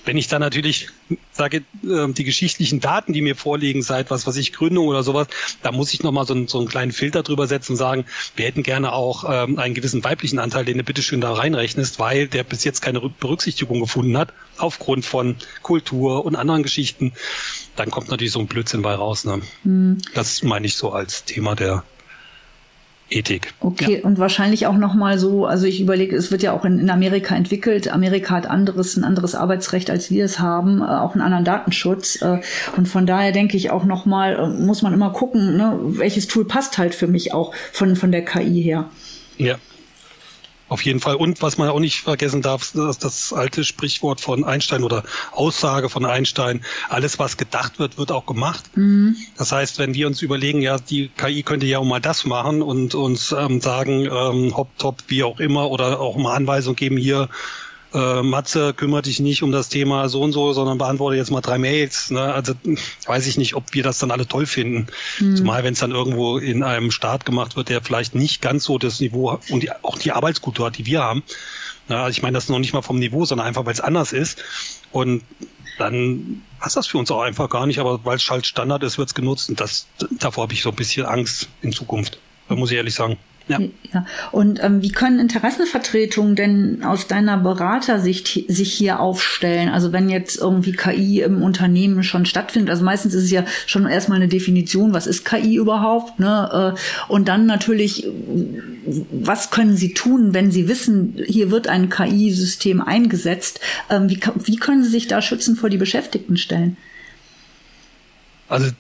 wenn 0.05 0.19
ich 0.19 0.29
dann 0.29 0.41
natürlich 0.41 0.89
sage, 1.33 1.59
äh, 1.85 2.13
die 2.13 2.25
geschichtlichen 2.25 2.81
Daten, 2.81 3.13
die 3.13 3.21
mir 3.21 3.37
vorliegen, 3.37 3.83
seit 3.83 4.11
was 4.11 4.27
weiß 4.27 4.37
ich, 4.37 4.53
Gründung 4.53 4.87
oder 4.87 5.03
sowas, 5.03 5.29
da 5.63 5.73
muss 5.73 5.93
ich 5.93 6.03
nochmal 6.03 6.27
so, 6.27 6.35
einen, 6.35 6.49
so 6.49 6.59
einen 6.59 6.69
kleinen 6.69 6.93
Filter 6.93 7.23
drüber 7.23 7.47
setzen 7.47 7.73
und 7.73 7.79
sagen, 7.79 8.05
wir 8.35 8.47
hätten 8.47 8.63
gerne 8.63 8.93
auch 8.93 9.25
ähm, 9.29 9.59
einen 9.59 9.75
gewissen 9.75 10.03
weiblichen 10.05 10.39
Anteil, 10.39 10.65
den 10.65 10.79
du 10.79 10.85
bitteschön 10.85 11.21
da 11.21 11.33
reinrechnest, 11.33 11.99
weil 11.99 12.29
der 12.29 12.45
bis 12.45 12.65
jetzt 12.65 12.81
keine 12.83 13.01
Berücksichtigung 13.01 13.81
gefunden 13.81 14.17
hat, 14.17 14.33
aufgrund 14.59 15.05
von 15.05 15.37
Kultur 15.63 16.25
und 16.25 16.37
anderen 16.37 16.63
Geschichten. 16.63 17.13
Dann 17.77 17.91
kommt 17.91 18.09
natürlich 18.09 18.33
so 18.33 18.41
ein 18.41 18.47
Blödsinn 18.47 18.83
bei 18.83 18.95
raus. 18.95 19.25
Ne? 19.25 19.43
Mhm. 19.65 19.99
Das 20.15 20.43
meine 20.43 20.67
ich 20.67 20.77
so 20.77 20.93
als 20.93 21.25
Thema 21.25 21.55
der 21.55 21.85
Ethik. 23.09 23.55
Okay, 23.61 23.99
ja. 23.99 24.05
und 24.05 24.19
wahrscheinlich 24.19 24.67
auch 24.67 24.77
nochmal 24.77 25.19
so, 25.19 25.47
also 25.47 25.67
ich 25.67 25.81
überlege, 25.81 26.17
es 26.17 26.33
wird 26.33 26.43
ja 26.43 26.53
auch 26.53 26.65
in, 26.65 26.81
in, 26.81 26.91
Amerika 26.91 27.37
entwickelt. 27.37 27.93
Amerika 27.93 28.35
hat 28.35 28.47
anderes, 28.47 28.97
ein 28.97 29.05
anderes 29.05 29.37
Arbeitsrecht, 29.37 29.91
als 29.91 30.11
wir 30.11 30.25
es 30.25 30.41
haben, 30.41 30.81
äh, 30.81 30.87
auch 30.87 31.13
einen 31.13 31.23
anderen 31.23 31.45
Datenschutz. 31.45 32.21
Äh, 32.21 32.41
und 32.77 32.89
von 32.89 33.07
daher 33.07 33.31
denke 33.31 33.57
ich 33.57 33.71
auch 33.71 33.85
nochmal, 33.85 34.37
äh, 34.37 34.49
muss 34.49 34.83
man 34.83 34.93
immer 34.93 35.11
gucken, 35.11 35.57
ne, 35.57 35.79
welches 35.83 36.27
Tool 36.27 36.45
passt 36.47 36.79
halt 36.79 36.97
für 36.97 37.07
mich 37.07 37.33
auch 37.33 37.55
von, 37.73 37.95
von 37.95 38.11
der 38.11 38.25
KI 38.25 38.61
her. 38.61 38.91
Ja, 39.39 39.57
auf 40.69 40.83
jeden 40.83 41.01
Fall. 41.01 41.15
Und 41.15 41.43
was 41.43 41.59
man 41.59 41.69
auch 41.69 41.81
nicht 41.81 42.01
vergessen 42.01 42.43
darf, 42.43 42.75
ist 42.75 43.05
das 43.05 43.33
alte 43.33 43.65
Sprichwort 43.65 44.21
von 44.21 44.45
Einstein 44.45 44.83
oder 44.83 45.05
Aussage 45.33 45.89
von 45.89 46.05
Einstein, 46.05 46.65
alles 46.89 47.19
was 47.19 47.37
gedacht 47.37 47.79
wird, 47.79 47.99
wird 47.99 48.11
auch 48.11 48.27
gemacht. 48.27 48.65
Mhm. 48.77 49.17
Das 49.37 49.53
heißt, 49.53 49.79
wenn 49.79 49.95
wir 49.95 50.07
uns 50.07 50.23
überlegen, 50.23 50.63
ja, 50.63 50.79
die 50.79 51.09
KI 51.09 51.43
könnte 51.43 51.67
ja 51.67 51.79
auch 51.79 51.85
mal 51.85 52.01
das 52.01 52.25
machen 52.25 52.63
und 52.63 52.95
uns 52.95 53.33
ähm, 53.33 53.61
sagen, 53.61 54.07
ähm, 54.07 54.57
hopp, 54.57 54.77
top, 54.79 55.03
wie 55.09 55.23
auch 55.23 55.39
immer, 55.39 55.71
oder 55.71 56.01
auch 56.01 56.17
mal 56.17 56.35
Anweisung 56.35 56.75
geben, 56.75 56.97
hier, 56.97 57.29
äh, 57.97 58.23
Matze, 58.23 58.75
kümmere 58.75 59.03
dich 59.03 59.21
nicht 59.21 59.43
um 59.43 59.53
das 59.53 59.71
Thema 59.71 60.11
so 60.11 60.21
und 60.21 60.33
so, 60.33 60.53
sondern 60.53 60.77
beantworte 60.77 61.17
jetzt 61.17 61.31
mal 61.31 61.41
drei 61.41 61.57
Mails. 61.57 62.11
Ne? 62.11 62.21
Also 62.21 62.53
weiß 63.07 63.27
ich 63.27 63.39
nicht, 63.39 63.55
ob 63.55 63.73
wir 63.73 63.83
das 63.83 63.99
dann 63.99 64.11
alle 64.11 64.29
toll 64.29 64.45
finden. 64.45 64.89
Mhm. 65.19 65.37
Zumal 65.37 65.65
wenn 65.65 65.73
es 65.73 65.81
dann 65.81 65.93
irgendwo 65.93 66.37
in 66.37 66.63
einem 66.63 66.91
Staat 66.91 67.25
gemacht 67.25 67.57
wird, 67.57 67.71
der 67.71 67.83
vielleicht 67.83 68.15
nicht 68.15 68.43
ganz 68.43 68.65
so 68.65 68.77
das 68.77 69.01
Niveau 69.01 69.41
und 69.49 69.63
die, 69.63 69.71
auch 69.71 69.99
die 69.99 70.13
Arbeitskultur 70.13 70.67
hat, 70.67 70.77
die 70.77 70.85
wir 70.85 71.03
haben. 71.03 71.23
Ja, 71.89 72.09
ich 72.09 72.21
meine 72.21 72.35
das 72.35 72.49
noch 72.49 72.59
nicht 72.59 72.75
mal 72.75 72.83
vom 72.83 72.99
Niveau, 72.99 73.25
sondern 73.25 73.47
einfach, 73.47 73.65
weil 73.65 73.73
es 73.73 73.81
anders 73.81 74.13
ist. 74.13 74.43
Und 74.93 75.23
dann 75.79 76.43
passt 76.59 76.77
das 76.77 76.87
für 76.87 76.99
uns 76.99 77.11
auch 77.11 77.23
einfach 77.23 77.49
gar 77.49 77.67
nicht, 77.67 77.79
aber 77.79 78.05
weil 78.05 78.17
es 78.17 78.29
halt 78.29 78.47
Standard 78.47 78.83
ist, 78.83 78.99
wird 78.99 79.09
es 79.09 79.15
genutzt. 79.15 79.49
Und 79.49 79.61
das, 79.61 79.87
davor 80.19 80.43
habe 80.43 80.53
ich 80.53 80.63
so 80.63 80.71
ein 80.71 80.77
bisschen 80.77 81.07
Angst 81.07 81.49
in 81.63 81.73
Zukunft. 81.73 82.19
Muss 82.49 82.71
ich 82.71 82.77
ehrlich 82.77 82.95
sagen. 82.95 83.17
Ja. 83.49 83.61
ja. 83.93 84.07
Und 84.33 84.63
ähm, 84.63 84.83
wie 84.83 84.91
können 84.91 85.21
Interessenvertretungen 85.21 86.35
denn 86.35 86.83
aus 86.83 87.07
deiner 87.07 87.39
Beratersicht 87.39 88.27
sich 88.49 88.73
hier 88.73 88.99
aufstellen? 88.99 89.69
Also 89.69 89.93
wenn 89.93 90.09
jetzt 90.09 90.39
irgendwie 90.39 90.73
KI 90.73 91.21
im 91.21 91.43
Unternehmen 91.43 92.03
schon 92.03 92.27
stattfindet, 92.27 92.71
also 92.71 92.85
meistens 92.85 93.15
ist 93.15 93.25
es 93.25 93.31
ja 93.31 93.45
schon 93.67 93.87
erstmal 93.87 94.17
eine 94.17 94.29
Definition, 94.29 94.93
was 94.93 95.07
ist 95.07 95.25
KI 95.25 95.57
überhaupt? 95.57 96.19
Ne? 96.19 96.75
Äh, 96.75 97.13
und 97.13 97.29
dann 97.29 97.47
natürlich, 97.47 98.09
was 99.13 99.51
können 99.51 99.77
sie 99.77 99.95
tun, 99.95 100.35
wenn 100.35 100.51
sie 100.51 100.67
wissen, 100.69 101.17
hier 101.27 101.53
wird 101.53 101.69
ein 101.69 101.89
KI-System 101.89 102.81
eingesetzt? 102.81 103.61
Ähm, 103.91 104.11
wie, 104.11 104.21
wie 104.45 104.57
können 104.57 104.83
sie 104.83 104.91
sich 104.91 105.07
da 105.07 105.23
schützen 105.23 105.55
vor 105.55 105.71
die 105.71 105.79
Beschäftigten 105.79 106.37
stellen? 106.37 106.77
Also 108.49 108.71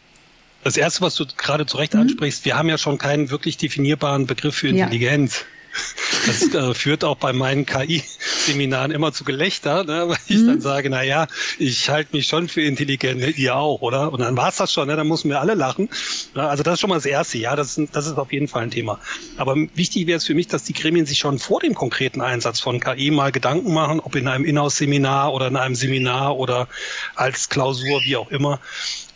das 0.67 0.77
erste, 0.77 1.03
was 1.03 1.15
du 1.15 1.25
gerade 1.37 1.65
zu 1.65 1.77
Recht 1.77 1.95
mhm. 1.95 2.01
ansprichst, 2.01 2.45
wir 2.45 2.57
haben 2.57 2.69
ja 2.69 2.77
schon 2.77 2.99
keinen 2.99 3.31
wirklich 3.31 3.57
definierbaren 3.57 4.27
Begriff 4.27 4.57
für 4.57 4.69
Intelligenz. 4.69 5.45
Das 6.27 6.43
äh, 6.55 6.75
führt 6.75 7.05
auch 7.05 7.19
bei 7.19 7.33
meinen 7.33 7.67
KI-Seminaren 7.67 8.91
immer 8.91 9.13
zu 9.13 9.23
Gelächter, 9.23 9.85
ne, 9.85 10.09
weil 10.09 10.17
ich 10.27 10.39
mhm. 10.39 10.47
dann 10.47 10.61
sage, 10.61 10.91
na 10.91 11.03
ja, 11.03 11.29
ich 11.59 11.89
halte 11.89 12.17
mich 12.17 12.27
schon 12.27 12.49
für 12.49 12.63
intelligent, 12.63 13.21
ne, 13.21 13.29
ihr 13.29 13.55
auch, 13.55 13.83
oder? 13.83 14.13
Und 14.13 14.21
dann 14.21 14.37
war's 14.37 14.57
das 14.57 14.73
schon, 14.73 14.89
ne? 14.89 14.97
dann 14.97 15.07
müssen 15.07 15.29
wir 15.29 15.41
alle 15.41 15.55
lachen. 15.55 15.89
Ja, 16.35 16.49
also 16.49 16.63
das 16.63 16.75
ist 16.75 16.81
schon 16.81 16.91
mal 16.91 16.97
das 16.97 17.07
Erste, 17.07 17.39
ja, 17.39 17.55
das 17.55 17.79
ist, 17.79 17.95
das 17.95 18.07
ist 18.07 18.19
auf 18.19 18.33
jeden 18.33 18.49
Fall 18.49 18.65
ein 18.65 18.71
Thema. 18.71 18.99
Aber 19.37 19.55
wichtig 19.75 20.07
wäre 20.07 20.17
es 20.17 20.25
für 20.25 20.35
mich, 20.35 20.49
dass 20.49 20.65
die 20.65 20.73
Gremien 20.73 21.07
sich 21.07 21.19
schon 21.19 21.39
vor 21.39 21.61
dem 21.61 21.75
konkreten 21.75 22.23
Einsatz 22.23 22.59
von 22.59 22.81
KI 22.81 23.13
mal 23.13 23.31
Gedanken 23.31 23.73
machen, 23.73 24.01
ob 24.01 24.17
in 24.17 24.27
einem 24.27 24.45
Inhouse-Seminar 24.45 25.33
oder 25.33 25.47
in 25.47 25.57
einem 25.57 25.77
Seminar 25.77 26.37
oder 26.37 26.67
als 27.15 27.51
Klausur, 27.51 28.01
wie 28.05 28.17
auch 28.17 28.31
immer, 28.31 28.59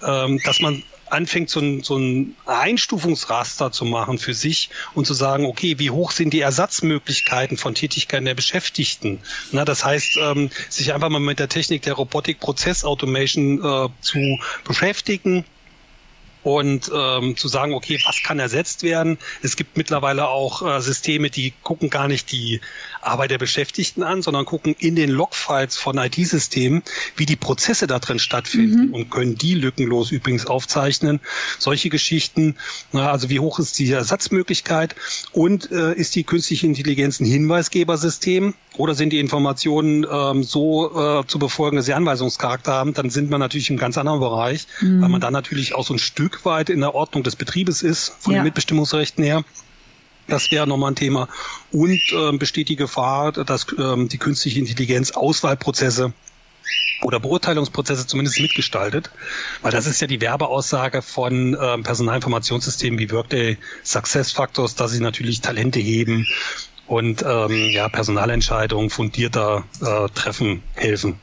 ähm, 0.03 0.41
dass 0.45 0.61
man 0.61 0.85
anfängt, 1.13 1.51
so 1.51 1.61
ein, 1.61 1.83
so 1.83 1.97
ein 1.97 2.37
Einstufungsraster 2.47 3.73
zu 3.73 3.85
machen 3.85 4.19
für 4.19 4.35
sich 4.35 4.71
und 4.95 5.07
zu 5.07 5.15
sagen, 5.15 5.47
okay, 5.47 5.79
wie 5.79 5.91
hoch 5.91 6.11
sind 6.13 6.33
die 6.33 6.41
Ersatzmöglichkeiten 6.41 7.57
von 7.57 7.75
Tätigkeiten 7.75 8.25
der 8.25 8.35
Beschäftigten? 8.35 9.21
Na, 9.53 9.65
das 9.65 9.85
heißt, 9.85 10.19
ähm, 10.21 10.51
sich 10.69 10.93
einfach 10.93 11.09
mal 11.09 11.21
mit 11.21 11.39
der 11.39 11.49
Technik 11.49 11.83
der 11.83 11.95
Robotik 11.95 12.41
Prozessautomation 12.41 13.59
äh, 13.65 13.89
zu 14.01 14.39
beschäftigen 14.65 15.45
und 16.43 16.91
ähm, 16.95 17.37
zu 17.37 17.49
sagen, 17.49 17.75
okay, 17.75 18.01
was 18.05 18.23
kann 18.23 18.39
ersetzt 18.39 18.83
werden. 18.83 19.19
Es 19.43 19.57
gibt 19.57 19.77
mittlerweile 19.77 20.29
auch 20.29 20.63
äh, 20.63 20.81
Systeme, 20.81 21.31
die 21.31 21.53
gucken 21.63 21.91
gar 21.91 22.09
nicht 22.09 22.33
die 22.33 22.61
Arbeit 23.03 23.31
der 23.31 23.39
Beschäftigten 23.39 24.03
an, 24.03 24.23
sondern 24.23 24.45
gucken 24.45 24.75
in 24.79 24.97
den 24.97 25.11
Logfiles 25.11 25.77
von 25.77 25.99
IT-Systemen, 25.99 26.83
wie 27.17 27.27
die 27.27 27.37
Prozesse 27.37 27.87
da 27.87 27.99
drin 27.99 28.19
stattfinden 28.19 28.89
mhm. 28.89 28.95
und 28.95 29.11
können 29.11 29.37
die 29.37 29.55
lückenlos 29.55 30.11
übrigens 30.11 30.47
aufzeichnen. 30.47 31.21
Solche 31.59 31.91
Geschichten, 31.91 32.57
na, 32.93 33.11
also 33.11 33.29
wie 33.31 33.41
hoch 33.41 33.59
ist 33.59 33.79
die 33.79 33.91
Ersatzmöglichkeit 33.91 34.95
und 35.33 35.71
äh, 35.71 35.95
ist 35.95 36.15
die 36.15 36.25
künstliche 36.25 36.67
Intelligenz 36.67 37.21
ein 37.21 37.27
Hinweisgebersystem 37.27 38.55
oder 38.77 38.95
sind 38.95 39.13
die 39.13 39.19
Informationen 39.19 40.07
ähm, 40.11 40.43
so 40.43 41.21
äh, 41.21 41.27
zu 41.27 41.39
befolgen, 41.39 41.77
dass 41.77 41.87
sie 41.87 41.95
Anweisungscharakter 41.95 42.73
haben, 42.73 42.95
dann 42.95 43.11
sind 43.11 43.31
wir 43.31 43.39
natürlich 43.39 43.71
im 43.71 43.77
ganz 43.77 43.99
anderen 43.99 44.21
Bereich, 44.21 44.67
mhm. 44.81 45.03
weil 45.03 45.09
man 45.09 45.21
dann 45.21 45.33
natürlich 45.33 45.75
auch 45.75 45.87
so 45.87 45.95
ein 45.95 45.99
Stück 45.99 46.45
weit 46.45 46.71
in 46.71 46.81
der 46.81 46.95
Ordnung 46.95 47.23
des 47.23 47.37
Betriebes 47.37 47.83
ist, 47.83 48.15
von 48.21 48.33
ja. 48.33 48.41
den 48.41 48.45
Mitbestimmungsrechten 48.45 49.25
her. 49.25 49.45
Das 50.29 50.51
wäre 50.53 50.67
nochmal 50.67 50.93
ein 50.93 50.97
Thema. 50.97 51.29
Und 51.73 52.01
ähm, 52.13 52.39
besteht 52.39 52.69
die 52.69 52.77
Gefahr, 52.77 53.33
dass 53.33 53.67
ähm, 53.77 54.09
die 54.09 54.19
künstliche 54.19 54.61
Intelligenz 54.61 55.11
Auswahlprozesse 55.11 56.13
oder 57.03 57.19
Beurteilungsprozesse 57.19 58.07
zumindest 58.07 58.41
mitgestaltet, 58.41 59.11
weil 59.63 59.73
das 59.73 59.87
ist 59.87 60.01
ja 60.01 60.07
die 60.07 60.21
Werbeaussage 60.21 61.03
von 61.03 61.57
ähm, 61.61 61.83
Personalinformationssystemen 61.83 62.99
wie 62.99 63.11
Workday 63.11 63.59
Success 63.83 64.33
Factors, 64.33 64.75
dass 64.75 64.93
sie 64.93 65.01
natürlich 65.01 65.41
Talente 65.41 65.81
heben 65.81 66.27
und 66.91 67.25
ähm, 67.25 67.71
ja 67.71 67.89
Personalentscheidungen 67.89 68.91
fundierter 68.91 69.63
äh, 69.81 70.09
treffen 70.13 70.65
helfen. 70.75 71.21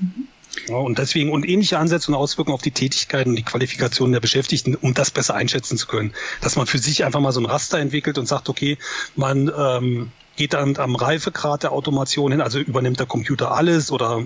Mhm. 0.00 0.26
Ja, 0.68 0.76
und 0.76 0.98
deswegen 0.98 1.30
und 1.30 1.48
ähnliche 1.48 1.78
Ansätze 1.78 2.10
und 2.10 2.16
Auswirkungen 2.16 2.54
auf 2.54 2.62
die 2.62 2.72
Tätigkeiten 2.72 3.30
und 3.30 3.36
die 3.36 3.44
Qualifikationen 3.44 4.12
der 4.12 4.20
Beschäftigten, 4.20 4.74
um 4.74 4.92
das 4.92 5.12
besser 5.12 5.34
einschätzen 5.34 5.78
zu 5.78 5.86
können. 5.86 6.12
Dass 6.40 6.56
man 6.56 6.66
für 6.66 6.78
sich 6.78 7.04
einfach 7.04 7.20
mal 7.20 7.30
so 7.30 7.40
ein 7.40 7.46
Raster 7.46 7.78
entwickelt 7.78 8.18
und 8.18 8.26
sagt, 8.26 8.48
okay, 8.48 8.78
man 9.14 9.50
ähm, 9.56 10.10
geht 10.34 10.54
dann 10.54 10.76
am 10.76 10.96
Reifegrad 10.96 11.62
der 11.62 11.70
Automation 11.70 12.32
hin, 12.32 12.40
also 12.40 12.58
übernimmt 12.58 12.98
der 12.98 13.06
Computer 13.06 13.52
alles 13.52 13.92
oder 13.92 14.24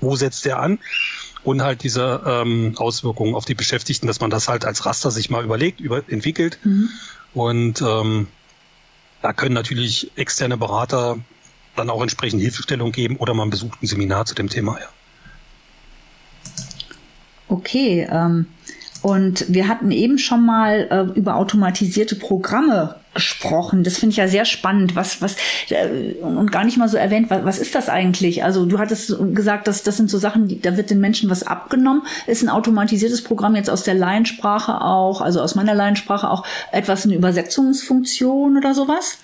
wo 0.00 0.16
setzt 0.16 0.46
der 0.46 0.60
an? 0.60 0.78
Und 1.42 1.60
halt 1.60 1.82
diese 1.82 2.22
ähm, 2.26 2.72
Auswirkungen 2.78 3.34
auf 3.34 3.44
die 3.44 3.54
Beschäftigten, 3.54 4.06
dass 4.06 4.20
man 4.20 4.30
das 4.30 4.48
halt 4.48 4.64
als 4.64 4.86
Raster 4.86 5.10
sich 5.10 5.28
mal 5.28 5.44
überlegt, 5.44 5.78
über, 5.78 6.02
entwickelt. 6.08 6.58
Mhm. 6.64 6.88
Und 7.34 7.82
ähm, 7.82 8.28
da 9.24 9.32
können 9.32 9.54
natürlich 9.54 10.10
externe 10.16 10.58
Berater 10.58 11.16
dann 11.76 11.88
auch 11.88 12.02
entsprechend 12.02 12.42
Hilfestellung 12.42 12.92
geben 12.92 13.16
oder 13.16 13.32
man 13.32 13.48
besucht 13.48 13.82
ein 13.82 13.86
Seminar 13.86 14.26
zu 14.26 14.34
dem 14.34 14.50
Thema. 14.50 14.78
Ja. 14.78 14.86
Okay, 17.48 18.06
ähm, 18.10 18.46
und 19.00 19.46
wir 19.48 19.66
hatten 19.66 19.90
eben 19.90 20.18
schon 20.18 20.44
mal 20.44 20.88
äh, 20.90 21.18
über 21.18 21.36
automatisierte 21.36 22.16
Programme 22.16 22.96
gesprochen. 23.14 23.84
Das 23.84 23.98
finde 23.98 24.12
ich 24.12 24.16
ja 24.16 24.28
sehr 24.28 24.44
spannend. 24.44 24.96
Was, 24.96 25.22
was, 25.22 25.36
äh, 25.70 26.14
und 26.20 26.52
gar 26.52 26.64
nicht 26.64 26.76
mal 26.76 26.88
so 26.88 26.96
erwähnt, 26.96 27.30
was, 27.30 27.44
was 27.44 27.58
ist 27.58 27.74
das 27.74 27.88
eigentlich? 27.88 28.44
Also 28.44 28.66
du 28.66 28.78
hattest 28.78 29.14
gesagt, 29.32 29.68
dass 29.68 29.82
das 29.82 29.96
sind 29.96 30.10
so 30.10 30.18
Sachen, 30.18 30.48
die, 30.48 30.60
da 30.60 30.76
wird 30.76 30.90
den 30.90 31.00
Menschen 31.00 31.30
was 31.30 31.44
abgenommen. 31.44 32.02
Ist 32.26 32.42
ein 32.42 32.48
automatisiertes 32.48 33.22
Programm 33.24 33.56
jetzt 33.56 33.70
aus 33.70 33.84
der 33.84 33.94
Laiensprache 33.94 34.80
auch, 34.80 35.20
also 35.20 35.40
aus 35.40 35.54
meiner 35.54 35.74
Laiensprache 35.74 36.28
auch 36.28 36.44
etwas 36.72 37.04
eine 37.04 37.14
Übersetzungsfunktion 37.14 38.56
oder 38.56 38.74
sowas? 38.74 39.18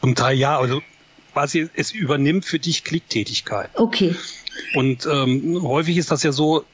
Zum 0.00 0.14
Teil 0.14 0.36
ja, 0.36 0.58
also 0.58 0.80
quasi 1.32 1.68
es 1.74 1.92
übernimmt 1.92 2.44
für 2.44 2.58
dich 2.58 2.84
Klicktätigkeit. 2.84 3.70
Okay. 3.74 4.16
Und 4.74 5.06
ähm, 5.06 5.60
häufig 5.62 5.96
ist 5.96 6.10
das 6.10 6.22
ja 6.22 6.32
so, 6.32 6.64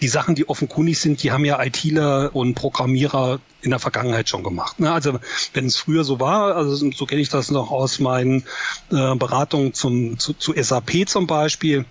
die 0.00 0.08
Sachen, 0.08 0.34
die 0.34 0.48
offenkundig 0.48 0.98
sind, 0.98 1.22
die 1.22 1.32
haben 1.32 1.44
ja 1.44 1.62
ITler 1.62 2.34
und 2.34 2.54
Programmierer 2.54 3.40
in 3.62 3.70
der 3.70 3.78
Vergangenheit 3.78 4.28
schon 4.28 4.42
gemacht. 4.42 4.78
Ne? 4.78 4.92
Also 4.92 5.18
wenn 5.54 5.66
es 5.66 5.76
früher 5.76 6.04
so 6.04 6.20
war, 6.20 6.54
also 6.56 6.90
so 6.90 7.06
kenne 7.06 7.20
ich 7.20 7.28
das 7.28 7.50
noch 7.50 7.70
aus 7.70 7.98
meinen 7.98 8.44
äh, 8.90 9.14
Beratungen 9.16 9.72
zum, 9.74 10.18
zu, 10.18 10.34
zu 10.34 10.54
SAP 10.56 11.08
zum 11.08 11.26
Beispiel, 11.26 11.86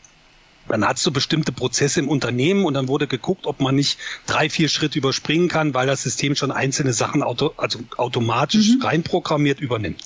dann 0.68 0.86
hast 0.86 1.06
du 1.06 1.12
bestimmte 1.12 1.52
Prozesse 1.52 2.00
im 2.00 2.10
Unternehmen 2.10 2.66
und 2.66 2.74
dann 2.74 2.88
wurde 2.88 3.08
geguckt, 3.08 3.46
ob 3.46 3.60
man 3.60 3.76
nicht 3.76 4.00
drei, 4.26 4.50
vier 4.50 4.68
Schritte 4.68 4.98
überspringen 4.98 5.48
kann, 5.48 5.74
weil 5.74 5.88
das 5.88 6.04
System 6.04 6.36
schon 6.36 6.52
einzelne 6.52 6.94
Sachen 6.94 7.22
auto, 7.22 7.54
also 7.58 7.80
automatisch 7.98 8.70
mhm. 8.70 8.82
reinprogrammiert 8.82 9.60
übernimmt. 9.60 10.02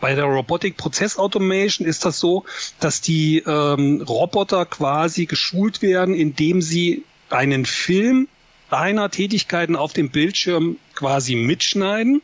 Bei 0.00 0.14
der 0.14 0.24
Robotic 0.24 0.76
Process 0.76 1.18
Automation 1.18 1.86
ist 1.86 2.04
das 2.04 2.18
so, 2.18 2.44
dass 2.80 3.00
die 3.00 3.38
ähm, 3.46 4.02
Roboter 4.02 4.66
quasi 4.66 5.26
geschult 5.26 5.82
werden, 5.82 6.14
indem 6.14 6.60
sie 6.62 7.04
einen 7.30 7.66
Film 7.66 8.28
deiner 8.70 9.10
Tätigkeiten 9.10 9.76
auf 9.76 9.92
dem 9.92 10.10
Bildschirm 10.10 10.76
quasi 10.94 11.36
mitschneiden 11.36 12.22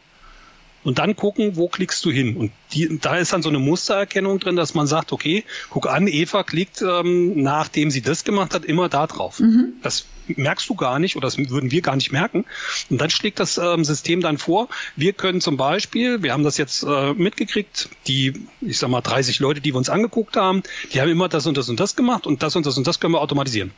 und 0.85 0.99
dann 0.99 1.15
gucken, 1.15 1.57
wo 1.57 1.69
klickst 1.69 2.05
du 2.05 2.11
hin. 2.11 2.37
Und 2.37 2.51
die, 2.73 2.99
da 3.01 3.17
ist 3.17 3.33
dann 3.33 3.43
so 3.43 3.49
eine 3.49 3.59
Mustererkennung 3.59 4.41
drin, 4.41 4.57
dass 4.57 4.75
man 4.75 4.87
sagt, 4.87 5.13
okay, 5.13 5.45
guck 5.71 5.89
an, 5.89 6.09
Eva 6.09 6.43
klickt, 6.43 6.83
ähm, 6.83 7.41
nachdem 7.43 7.91
sie 7.91 8.03
das 8.03 8.25
gemacht 8.25 8.55
hat, 8.55 8.65
immer 8.65 8.89
da 8.89 9.07
drauf. 9.07 9.39
Mhm. 9.39 9.75
Das 9.83 10.07
merkst 10.27 10.69
du 10.69 10.75
gar 10.75 10.99
nicht 10.99 11.17
oder 11.17 11.27
das 11.27 11.39
würden 11.39 11.71
wir 11.71 11.83
gar 11.83 11.97
nicht 11.97 12.13
merken. 12.13 12.45
Und 12.91 13.01
dann 13.01 13.11
schlägt 13.11 13.39
das 13.39 13.59
ähm, 13.59 13.85
System 13.85 14.21
dann 14.21 14.39
vor, 14.39 14.69
wir 14.97 15.13
können 15.13 15.41
zum 15.41 15.57
Beispiel, 15.57 16.23
wir 16.23 16.33
haben 16.33 16.45
das 16.45 16.59
jetzt 16.59 16.83
äh, 16.83 17.13
mitgekriegt, 17.15 17.89
die, 18.07 18.33
ich 18.61 18.79
sag 18.79 18.91
mal, 18.91 19.01
30 19.01 19.39
Leute, 19.39 19.61
die 19.61 19.73
wir 19.73 19.79
uns 19.79 19.89
angeguckt 19.89 20.37
haben, 20.37 20.63
die 20.93 21.01
haben 21.01 21.11
immer 21.11 21.29
das 21.29 21.47
und 21.47 21.57
das 21.57 21.69
und 21.69 21.79
das 21.79 21.97
gemacht 21.97 22.27
und 22.27 22.43
das 22.43 22.57
und 22.57 22.67
das 22.67 22.77
und 22.77 22.87
das 22.87 22.99
können 22.99 23.15
wir 23.15 23.21
automatisieren. 23.21 23.71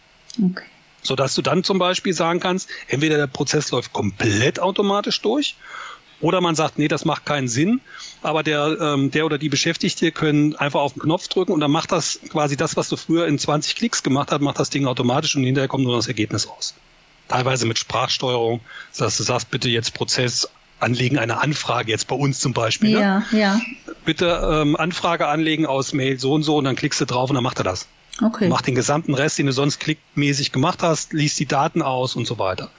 Okay 0.42 0.64
sodass 1.04 1.34
du 1.34 1.42
dann 1.42 1.62
zum 1.62 1.78
Beispiel 1.78 2.12
sagen 2.12 2.40
kannst, 2.40 2.68
entweder 2.88 3.16
der 3.16 3.28
Prozess 3.28 3.70
läuft 3.70 3.92
komplett 3.92 4.58
automatisch 4.58 5.20
durch 5.20 5.54
oder 6.20 6.40
man 6.40 6.54
sagt, 6.54 6.78
nee, 6.78 6.88
das 6.88 7.04
macht 7.04 7.26
keinen 7.26 7.48
Sinn, 7.48 7.80
aber 8.22 8.42
der, 8.42 8.76
ähm, 8.80 9.10
der 9.10 9.26
oder 9.26 9.38
die 9.38 9.48
Beschäftigte 9.48 10.10
können 10.10 10.56
einfach 10.56 10.80
auf 10.80 10.94
den 10.94 11.02
Knopf 11.02 11.28
drücken 11.28 11.52
und 11.52 11.60
dann 11.60 11.70
macht 11.70 11.92
das 11.92 12.18
quasi 12.30 12.56
das, 12.56 12.76
was 12.76 12.88
du 12.88 12.96
früher 12.96 13.26
in 13.26 13.38
20 13.38 13.76
Klicks 13.76 14.02
gemacht 14.02 14.32
hast, 14.32 14.40
macht 14.40 14.58
das 14.58 14.70
Ding 14.70 14.86
automatisch 14.86 15.36
und 15.36 15.44
hinterher 15.44 15.68
kommt 15.68 15.84
nur 15.84 15.96
das 15.96 16.08
Ergebnis 16.08 16.48
raus. 16.48 16.74
Teilweise 17.28 17.66
mit 17.66 17.78
Sprachsteuerung, 17.78 18.60
dass 18.96 19.16
du 19.16 19.22
sagst, 19.22 19.50
bitte 19.50 19.68
jetzt 19.68 19.94
Prozess 19.94 20.48
anlegen 20.80 21.18
eine 21.18 21.40
Anfrage, 21.40 21.90
jetzt 21.90 22.08
bei 22.08 22.16
uns 22.16 22.40
zum 22.40 22.52
Beispiel. 22.52 22.90
Ne? 22.90 23.00
Ja, 23.00 23.18
ne? 23.30 23.38
ja. 23.38 23.60
Bitte 24.04 24.62
ähm, 24.62 24.76
Anfrage 24.76 25.26
anlegen 25.26 25.66
aus 25.66 25.92
Mail 25.92 26.18
so 26.18 26.32
und 26.32 26.42
so 26.42 26.56
und 26.56 26.64
dann 26.64 26.76
klickst 26.76 27.00
du 27.00 27.06
drauf 27.06 27.30
und 27.30 27.34
dann 27.34 27.44
macht 27.44 27.58
er 27.58 27.64
das. 27.64 27.86
Okay. 28.22 28.48
Macht 28.48 28.66
den 28.66 28.74
gesamten 28.74 29.14
Rest, 29.14 29.38
den 29.38 29.46
du 29.46 29.52
sonst 29.52 29.78
klickmäßig 29.80 30.52
gemacht 30.52 30.82
hast, 30.82 31.12
liest 31.12 31.38
die 31.40 31.46
Daten 31.46 31.82
aus 31.82 32.16
und 32.16 32.26
so 32.26 32.38
weiter. 32.38 32.70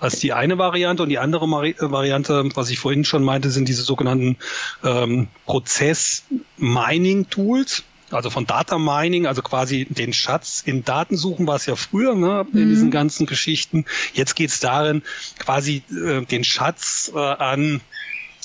Das 0.00 0.14
ist 0.14 0.22
die 0.22 0.32
eine 0.32 0.56
Variante 0.58 1.02
und 1.02 1.10
die 1.10 1.18
andere 1.18 1.46
Mari 1.46 1.76
Variante, 1.78 2.48
was 2.54 2.70
ich 2.70 2.78
vorhin 2.78 3.04
schon 3.04 3.22
meinte, 3.22 3.50
sind 3.50 3.68
diese 3.68 3.82
sogenannten 3.82 4.38
ähm, 4.82 5.28
Prozess-Mining-Tools. 5.46 7.84
Also 8.10 8.30
von 8.30 8.46
Data 8.46 8.78
Mining, 8.78 9.26
also 9.26 9.40
quasi 9.40 9.86
den 9.88 10.12
Schatz 10.12 10.64
in 10.66 10.84
Daten 10.84 11.16
suchen, 11.16 11.46
war 11.46 11.54
es 11.56 11.64
ja 11.66 11.76
früher, 11.76 12.16
ne, 12.16 12.44
in 12.52 12.64
mhm. 12.64 12.70
diesen 12.70 12.90
ganzen 12.90 13.26
Geschichten. 13.26 13.84
Jetzt 14.12 14.34
geht 14.34 14.50
es 14.50 14.58
darin, 14.58 15.04
quasi 15.38 15.84
äh, 15.90 16.22
den 16.22 16.42
Schatz 16.42 17.12
äh, 17.14 17.18
an 17.18 17.80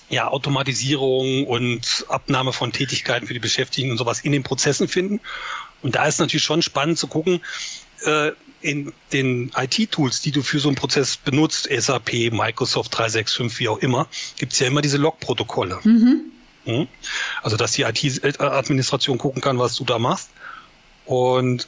ja, 0.09 0.27
Automatisierung 0.27 1.47
und 1.47 2.05
Abnahme 2.09 2.53
von 2.53 2.71
Tätigkeiten 2.71 3.25
für 3.25 3.33
die 3.33 3.39
Beschäftigten 3.39 3.89
und 3.91 3.97
sowas 3.97 4.19
in 4.19 4.33
den 4.33 4.43
Prozessen 4.43 4.87
finden. 4.87 5.19
Und 5.81 5.95
da 5.95 6.05
ist 6.05 6.19
natürlich 6.19 6.43
schon 6.43 6.61
spannend 6.61 6.97
zu 6.97 7.07
gucken, 7.07 7.41
äh, 8.05 8.31
in 8.61 8.93
den 9.13 9.51
IT-Tools, 9.55 10.21
die 10.21 10.31
du 10.31 10.41
für 10.41 10.59
so 10.59 10.69
einen 10.69 10.75
Prozess 10.75 11.17
benutzt, 11.17 11.69
SAP, 11.71 12.31
Microsoft 12.31 12.97
365, 12.97 13.59
wie 13.59 13.69
auch 13.69 13.77
immer, 13.77 14.07
gibt's 14.37 14.59
ja 14.59 14.67
immer 14.67 14.81
diese 14.81 14.97
Log-Protokolle. 14.97 15.79
Mhm. 15.83 16.31
Mhm. 16.65 16.87
Also, 17.43 17.57
dass 17.57 17.73
die 17.73 17.83
IT-Administration 17.83 19.19
gucken 19.19 19.41
kann, 19.41 19.59
was 19.59 19.75
du 19.75 19.83
da 19.83 19.99
machst. 19.99 20.29
Und 21.05 21.67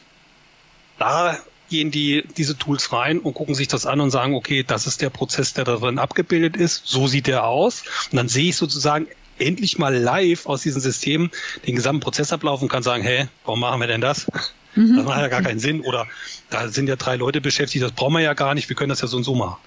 da 0.97 1.37
gehen 1.69 1.91
die 1.91 2.23
diese 2.37 2.57
Tools 2.57 2.91
rein 2.93 3.19
und 3.19 3.33
gucken 3.33 3.53
sich 3.53 3.67
das 3.67 3.85
an 3.85 3.99
und 3.99 4.09
sagen, 4.09 4.33
okay, 4.35 4.63
das 4.63 4.87
ist 4.87 5.01
der 5.01 5.09
Prozess, 5.09 5.53
der 5.53 5.65
darin 5.65 5.99
abgebildet 5.99 6.55
ist, 6.55 6.87
so 6.87 7.07
sieht 7.07 7.27
der 7.27 7.45
aus. 7.45 7.83
Und 8.11 8.17
dann 8.17 8.29
sehe 8.29 8.49
ich 8.49 8.55
sozusagen 8.55 9.07
endlich 9.39 9.77
mal 9.77 9.95
live 9.95 10.45
aus 10.45 10.61
diesem 10.61 10.81
System 10.81 11.29
den 11.65 11.75
gesamten 11.75 12.01
Prozessablauf 12.01 12.61
und 12.61 12.69
kann 12.69 12.83
sagen, 12.83 13.03
hey, 13.03 13.27
warum 13.45 13.59
machen 13.59 13.79
wir 13.79 13.87
denn 13.87 14.01
das? 14.01 14.27
Mhm. 14.75 14.95
Das 14.95 15.05
macht 15.05 15.19
ja 15.19 15.27
gar 15.27 15.41
keinen 15.41 15.59
Sinn. 15.59 15.81
Oder 15.81 16.07
da 16.49 16.67
sind 16.69 16.87
ja 16.87 16.95
drei 16.95 17.15
Leute 17.15 17.41
beschäftigt, 17.41 17.83
das 17.83 17.91
brauchen 17.91 18.13
wir 18.13 18.21
ja 18.21 18.33
gar 18.33 18.53
nicht, 18.53 18.69
wir 18.69 18.75
können 18.75 18.89
das 18.89 19.01
ja 19.01 19.07
so 19.07 19.17
und 19.17 19.23
so 19.23 19.35
machen. 19.35 19.57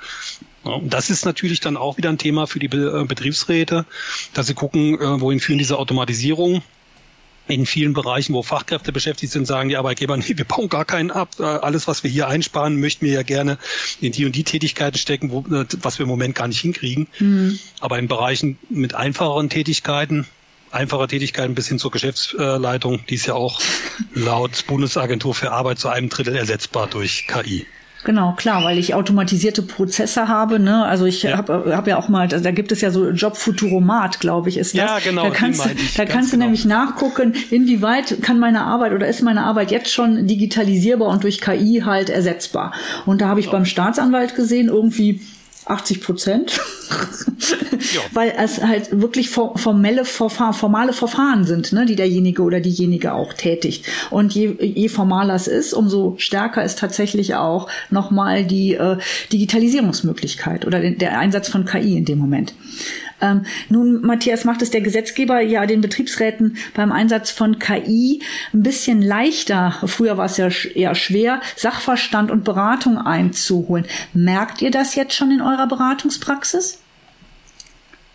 und 0.62 0.92
das 0.92 1.10
ist 1.10 1.24
natürlich 1.24 1.60
dann 1.60 1.76
auch 1.76 1.96
wieder 1.96 2.08
ein 2.08 2.18
Thema 2.18 2.46
für 2.46 2.58
die 2.58 2.66
äh, 2.66 3.04
Betriebsräte, 3.04 3.84
dass 4.34 4.46
sie 4.46 4.54
gucken, 4.54 4.94
äh, 4.94 5.20
wohin 5.20 5.40
führen 5.40 5.58
diese 5.58 5.78
Automatisierung 5.78 6.62
in 7.50 7.66
vielen 7.66 7.92
Bereichen, 7.92 8.34
wo 8.34 8.42
Fachkräfte 8.42 8.92
beschäftigt 8.92 9.32
sind, 9.32 9.46
sagen 9.46 9.68
die 9.68 9.76
Arbeitgeber, 9.76 10.16
nee, 10.16 10.36
wir 10.36 10.44
bauen 10.44 10.68
gar 10.68 10.84
keinen 10.84 11.10
ab. 11.10 11.30
Äh, 11.38 11.44
alles, 11.44 11.88
was 11.88 12.04
wir 12.04 12.10
hier 12.10 12.28
einsparen, 12.28 12.80
möchten 12.80 13.06
wir 13.06 13.12
ja 13.12 13.22
gerne 13.22 13.58
in 14.00 14.12
die 14.12 14.24
und 14.24 14.34
die 14.36 14.44
Tätigkeiten 14.44 14.98
stecken, 14.98 15.30
wo, 15.30 15.44
was 15.46 15.98
wir 15.98 16.04
im 16.04 16.08
Moment 16.08 16.34
gar 16.34 16.48
nicht 16.48 16.60
hinkriegen. 16.60 17.08
Mhm. 17.18 17.58
Aber 17.80 17.98
in 17.98 18.08
Bereichen 18.08 18.58
mit 18.68 18.94
einfacheren 18.94 19.48
Tätigkeiten, 19.48 20.26
einfacher 20.70 21.08
Tätigkeiten 21.08 21.54
bis 21.54 21.68
hin 21.68 21.78
zur 21.78 21.90
Geschäftsleitung, 21.90 23.04
die 23.08 23.14
ist 23.14 23.26
ja 23.26 23.34
auch 23.34 23.60
laut 24.14 24.66
Bundesagentur 24.66 25.34
für 25.34 25.52
Arbeit 25.52 25.78
zu 25.78 25.88
einem 25.88 26.08
Drittel 26.08 26.36
ersetzbar 26.36 26.86
durch 26.86 27.26
KI. 27.26 27.66
Genau, 28.04 28.32
klar, 28.32 28.64
weil 28.64 28.78
ich 28.78 28.94
automatisierte 28.94 29.62
Prozesse 29.62 30.26
habe. 30.28 30.58
Ne? 30.58 30.84
Also 30.84 31.04
ich 31.04 31.22
ja. 31.22 31.36
habe 31.36 31.76
hab 31.76 31.86
ja 31.86 31.98
auch 31.98 32.08
mal, 32.08 32.28
da 32.28 32.50
gibt 32.50 32.72
es 32.72 32.80
ja 32.80 32.90
so 32.90 33.10
Jobfuturomat, 33.10 34.20
glaube 34.20 34.48
ich, 34.48 34.56
ist 34.56 34.74
das. 34.74 34.78
Ja, 34.78 34.98
genau. 34.98 35.24
Da 35.24 35.30
kannst, 35.30 35.64
du, 35.64 35.68
da 35.96 36.06
kannst 36.06 36.30
genau. 36.30 36.44
du 36.44 36.46
nämlich 36.46 36.64
nachgucken, 36.64 37.34
inwieweit 37.50 38.22
kann 38.22 38.38
meine 38.38 38.62
Arbeit 38.62 38.92
oder 38.92 39.06
ist 39.06 39.22
meine 39.22 39.42
Arbeit 39.42 39.70
jetzt 39.70 39.92
schon 39.92 40.26
digitalisierbar 40.26 41.08
und 41.08 41.24
durch 41.24 41.40
KI 41.40 41.82
halt 41.84 42.08
ersetzbar. 42.08 42.72
Und 43.04 43.20
da 43.20 43.28
habe 43.28 43.40
ich 43.40 43.46
ja. 43.46 43.52
beim 43.52 43.66
Staatsanwalt 43.66 44.34
gesehen, 44.34 44.68
irgendwie 44.68 45.20
80 45.70 46.02
Prozent, 46.02 46.60
weil 48.12 48.34
es 48.36 48.62
halt 48.62 49.00
wirklich 49.00 49.30
formelle 49.30 50.04
Verfahren, 50.04 50.54
formale 50.54 50.92
Verfahren 50.92 51.44
sind, 51.44 51.72
ne, 51.72 51.86
die 51.86 51.96
derjenige 51.96 52.42
oder 52.42 52.60
diejenige 52.60 53.14
auch 53.14 53.32
tätigt. 53.32 53.86
Und 54.10 54.34
je, 54.34 54.56
je 54.60 54.88
formaler 54.88 55.34
es 55.34 55.46
ist, 55.46 55.72
umso 55.72 56.14
stärker 56.18 56.64
ist 56.64 56.78
tatsächlich 56.78 57.34
auch 57.34 57.68
nochmal 57.90 58.44
die 58.44 58.74
äh, 58.74 58.98
Digitalisierungsmöglichkeit 59.32 60.66
oder 60.66 60.80
der 60.90 61.18
Einsatz 61.18 61.48
von 61.48 61.64
KI 61.64 61.96
in 61.96 62.04
dem 62.04 62.18
Moment. 62.18 62.54
Ähm, 63.20 63.44
nun, 63.68 64.02
Matthias, 64.02 64.44
macht 64.44 64.62
es 64.62 64.70
der 64.70 64.80
Gesetzgeber 64.80 65.40
ja 65.40 65.66
den 65.66 65.80
Betriebsräten 65.80 66.56
beim 66.74 66.92
Einsatz 66.92 67.30
von 67.30 67.58
KI 67.58 68.22
ein 68.52 68.62
bisschen 68.62 69.02
leichter. 69.02 69.74
Früher 69.86 70.16
war 70.16 70.26
es 70.26 70.36
ja 70.36 70.48
eher 70.74 70.94
schwer, 70.94 71.40
Sachverstand 71.56 72.30
und 72.30 72.44
Beratung 72.44 72.98
einzuholen. 72.98 73.86
Merkt 74.12 74.62
ihr 74.62 74.70
das 74.70 74.94
jetzt 74.94 75.14
schon 75.14 75.30
in 75.30 75.42
eurer 75.42 75.66
Beratungspraxis? 75.66 76.78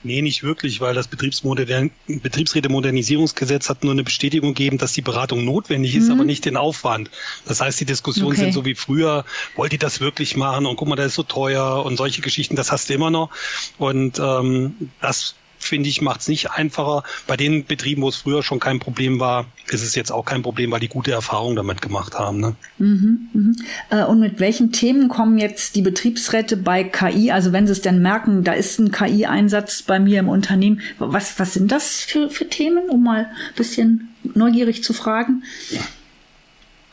Nee, 0.06 0.22
nicht 0.22 0.44
wirklich, 0.44 0.82
weil 0.82 0.94
das 0.94 1.08
Betriebsmodern 1.08 1.90
Betriebsrätemodernisierungsgesetz 2.08 3.70
hat 3.70 3.84
nur 3.84 3.92
eine 3.92 4.04
Bestätigung 4.04 4.54
gegeben, 4.54 4.78
dass 4.78 4.94
die 4.94 5.02
Beratung 5.02 5.44
notwendig 5.44 5.96
ist, 5.96 6.06
mhm. 6.06 6.12
aber 6.12 6.26
nicht 6.26 6.46
den 6.46 6.58
Aufwand. 6.58 7.10
Das 7.48 7.60
heißt, 7.60 7.80
die 7.80 7.86
Diskussionen 7.86 8.34
okay. 8.34 8.42
sind 8.42 8.54
so 8.54 8.66
wie 8.66 8.76
früher, 8.76 9.26
wollt 9.56 9.74
ihr 9.74 9.80
das 9.80 10.02
wirklich 10.02 10.38
machen 10.38 10.68
und 10.68 10.76
guck 10.76 10.88
mal, 10.88 10.96
das 10.96 11.08
ist 11.08 11.16
so 11.16 11.24
teuer 11.24 11.84
und 11.84 11.98
solche 11.98 12.22
Geschichten, 12.22 12.56
das 12.56 12.72
hast 12.72 12.88
du 12.88 12.94
immer 12.94 13.10
noch. 13.10 13.32
Und 13.80 14.20
ähm, 14.20 14.92
das 15.02 15.34
finde 15.68 15.90
ich, 15.90 16.02
macht 16.02 16.22
es 16.22 16.28
nicht 16.28 16.52
einfacher. 16.52 17.04
Bei 17.28 17.38
den 17.38 17.66
Betrieben, 17.66 18.02
wo 18.02 18.10
es 18.10 18.18
früher 18.18 18.44
schon 18.44 18.60
kein 18.60 18.80
Problem 18.80 19.20
war, 19.20 19.46
ist 19.68 19.84
es 19.84 19.96
jetzt 19.96 20.12
auch 20.12 20.26
kein 20.26 20.42
Problem, 20.42 20.72
weil 20.72 20.80
die 20.80 20.88
gute 20.88 21.12
Erfahrungen 21.12 21.56
damit 21.56 21.82
gemacht 21.82 22.16
haben. 22.16 22.40
Ne? 22.40 22.56
Mhm, 22.78 23.30
mhm. 23.34 23.56
Äh, 23.90 24.04
und 24.04 24.20
mit 24.20 24.40
welchen 24.40 24.72
Themen 24.72 25.08
kommen 25.08 25.38
jetzt 25.38 25.76
die 25.76 25.82
Betriebsräte 25.82 26.58
bei 26.58 26.84
KI? 26.84 27.32
Also 27.32 27.52
wenn 27.52 27.68
sie 27.68 27.74
es 27.74 27.82
denn 27.82 28.02
merken, 28.02 28.44
da 28.44 28.54
ist 28.54 28.80
ein 28.80 28.92
KI-Einsatz 28.92 29.82
bei 29.82 30.00
mir 30.00 30.20
im 30.20 30.30
Unternehmen. 30.30 30.82
Was, 31.00 31.40
was 31.40 31.54
sind 31.54 31.72
das 31.72 32.02
für, 32.02 32.30
für 32.30 32.48
Themen, 32.48 32.90
um 32.90 33.04
mal 33.04 33.26
ein 33.26 33.56
bisschen 33.56 34.10
neugierig 34.34 34.84
zu 34.84 34.94
fragen? 34.94 35.44
Ja. 35.70 35.82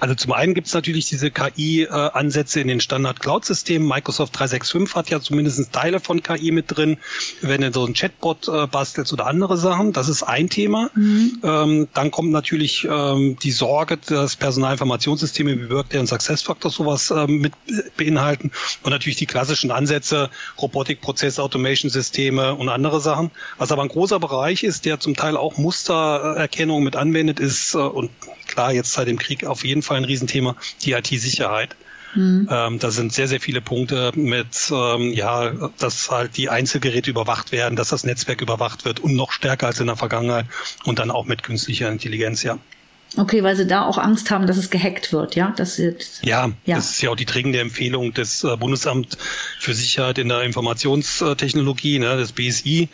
Also 0.03 0.17
zum 0.17 0.33
einen 0.33 0.53
gibt 0.53 0.67
es 0.67 0.75
natürlich 0.75 1.07
diese 1.07 1.31
KI-Ansätze 1.31 2.61
in 2.61 2.67
den 2.67 2.81
Standard-Cloud-Systemen. 2.81 3.87
Microsoft 3.87 4.37
365 4.37 4.97
hat 4.97 5.11
ja 5.11 5.21
zumindest 5.21 5.73
Teile 5.73 6.01
von 6.01 6.25
KI 6.25 6.51
mit 6.51 6.77
drin, 6.77 6.97
wenn 7.41 7.61
du 7.61 7.73
so 7.73 7.87
ein 7.87 7.95
Chatbot 7.95 8.49
äh, 8.49 8.67
bastelst 8.67 9.13
oder 9.13 9.29
andere 9.29 9.57
Sachen. 9.57 9.93
Das 9.93 10.09
ist 10.09 10.25
ein 10.25 10.49
Thema. 10.49 10.91
Mhm. 10.97 11.39
Ähm, 11.45 11.89
dann 11.95 12.11
kommt 12.11 12.33
natürlich 12.33 12.85
ähm, 12.91 13.37
die 13.41 13.53
Sorge, 13.53 13.97
dass 13.97 14.35
Personalinformationssysteme 14.35 15.57
wie 15.57 15.71
Workday 15.71 16.01
und 16.01 16.09
SuccessFactors 16.09 16.75
sowas 16.75 17.13
ähm, 17.13 17.39
mit 17.39 17.53
beinhalten. 17.97 18.51
Und 18.83 18.91
natürlich 18.91 19.19
die 19.19 19.27
klassischen 19.27 19.71
Ansätze, 19.71 20.31
Robotik, 20.61 21.01
Prozess, 21.01 21.39
Automation-Systeme 21.39 22.57
und 22.57 22.69
andere 22.69 23.01
Sachen. 23.01 23.31
Was 23.57 23.71
aber 23.71 23.83
ein 23.83 23.89
großer 23.89 24.19
Bereich 24.19 24.65
ist, 24.65 24.85
der 24.85 24.99
zum 24.99 25.15
Teil 25.15 25.37
auch 25.37 25.59
Mustererkennung 25.59 26.83
mit 26.83 26.97
anwendet, 26.97 27.39
ist 27.39 27.77
äh, 27.77 27.79
und 27.79 28.11
klar, 28.53 28.73
jetzt 28.73 28.93
seit 28.93 29.09
dem 29.09 29.19
Krieg 29.19 29.45
auf 29.45 29.65
jeden 29.65 29.83
Fall 29.83 29.97
ein 29.97 30.05
Riesenthema, 30.05 30.57
die 30.83 30.93
IT-Sicherheit. 30.93 31.75
Mhm. 32.15 32.49
Ähm, 32.51 32.79
da 32.79 32.91
sind 32.91 33.13
sehr, 33.13 33.27
sehr 33.27 33.41
viele 33.41 33.63
Punkte 33.63 34.13
mit, 34.15 34.71
ähm, 34.71 35.13
ja, 35.13 35.71
dass 35.79 36.11
halt 36.11 36.37
die 36.37 36.51
Einzelgeräte 36.51 37.11
überwacht 37.11 37.53
werden, 37.53 37.75
dass 37.75 37.89
das 37.89 38.05
Netzwerk 38.05 38.43
überwacht 38.43 38.85
wird 38.85 39.01
und 39.01 39.17
noch 39.17 39.33
stärker 39.33 39.69
als 39.69 39.81
in 39.81 39.87
der 39.87 39.97
Vergangenheit 39.97 40.47
und 40.85 40.99
dann 40.99 41.11
auch 41.11 41.25
mit 41.25 41.43
künstlicher 41.43 41.91
Intelligenz, 41.91 42.43
ja. 42.43 42.59
Okay, 43.17 43.43
weil 43.43 43.57
sie 43.57 43.67
da 43.67 43.85
auch 43.85 43.99
Angst 43.99 44.31
haben, 44.31 44.47
dass 44.47 44.57
es 44.57 44.71
gehackt 44.71 45.13
wird, 45.13 45.35
ja? 45.35 45.53
Das 45.57 45.77
jetzt, 45.77 46.25
ja, 46.25 46.51
ja, 46.65 46.77
das 46.77 46.91
ist 46.93 47.03
ja 47.03 47.11
auch 47.11 47.17
die 47.17 47.27
dringende 47.27 47.61
Empfehlung 47.61 48.15
des 48.15 48.43
äh, 48.43 48.57
Bundesamt 48.57 49.19
für 49.59 49.75
Sicherheit 49.75 50.19
in 50.19 50.29
der 50.29 50.43
Informationstechnologie, 50.43 51.99
ne, 51.99 52.17
des 52.17 52.33
BSI. 52.33 52.89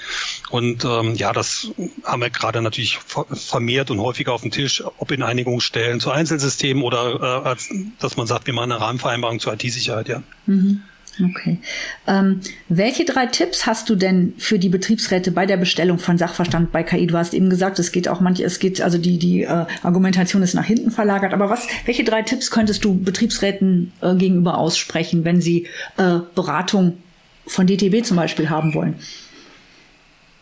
Und 0.51 0.85
ähm, 0.85 1.15
ja, 1.15 1.33
das 1.33 1.71
haben 2.05 2.23
wir 2.23 2.31
gerade 2.31 2.63
natürlich 2.63 2.99
vermehrt 2.99 3.91
und 3.91 4.01
häufiger 4.01 4.33
auf 4.33 4.43
dem 4.43 4.51
Tisch, 4.51 4.83
ob 4.99 5.13
in 5.13 5.23
Einigungsstellen 5.23 6.01
zu 6.01 6.11
Einzelsystemen 6.11 6.83
oder 6.83 7.43
äh, 7.45 7.49
als, 7.49 7.69
dass 8.01 8.17
man 8.17 8.27
sagt, 8.27 8.47
wir 8.47 8.55
machen 8.55 8.73
eine 8.73 8.81
Rahmenvereinbarung 8.81 9.39
zur 9.39 9.53
IT-Sicherheit, 9.53 10.09
ja. 10.09 10.23
Mhm. 10.47 10.83
Okay. 11.21 11.59
Ähm, 12.07 12.41
welche 12.69 13.05
drei 13.05 13.27
Tipps 13.27 13.67
hast 13.67 13.89
du 13.89 13.97
denn 13.97 14.35
für 14.39 14.59
die 14.59 14.69
Betriebsräte 14.69 15.33
bei 15.33 15.47
der 15.47 15.57
Bestellung 15.57 15.99
von 15.99 16.17
Sachverstand 16.17 16.71
bei 16.71 16.83
KI? 16.83 17.07
Du 17.07 17.17
hast 17.17 17.35
eben 17.35 17.51
gesagt, 17.51 17.79
es 17.79 17.93
geht 17.93 18.09
auch 18.09 18.21
manche, 18.21 18.45
es 18.45 18.59
geht, 18.59 18.81
also 18.81 18.99
die, 18.99 19.19
die 19.19 19.43
äh, 19.43 19.67
Argumentation 19.83 20.43
ist 20.43 20.55
nach 20.55 20.65
hinten 20.65 20.91
verlagert. 20.91 21.33
Aber 21.33 21.51
was, 21.51 21.67
welche 21.87 22.05
drei 22.05 22.23
Tipps 22.23 22.51
könntest 22.51 22.85
du 22.85 22.95
Betriebsräten 22.95 23.93
äh, 24.01 24.15
gegenüber 24.15 24.59
aussprechen, 24.59 25.25
wenn 25.25 25.41
sie 25.41 25.67
äh, 25.97 26.19
Beratung 26.35 26.99
von 27.47 27.67
DTB 27.67 28.05
zum 28.05 28.17
Beispiel 28.17 28.51
haben 28.51 28.75
wollen? 28.75 28.95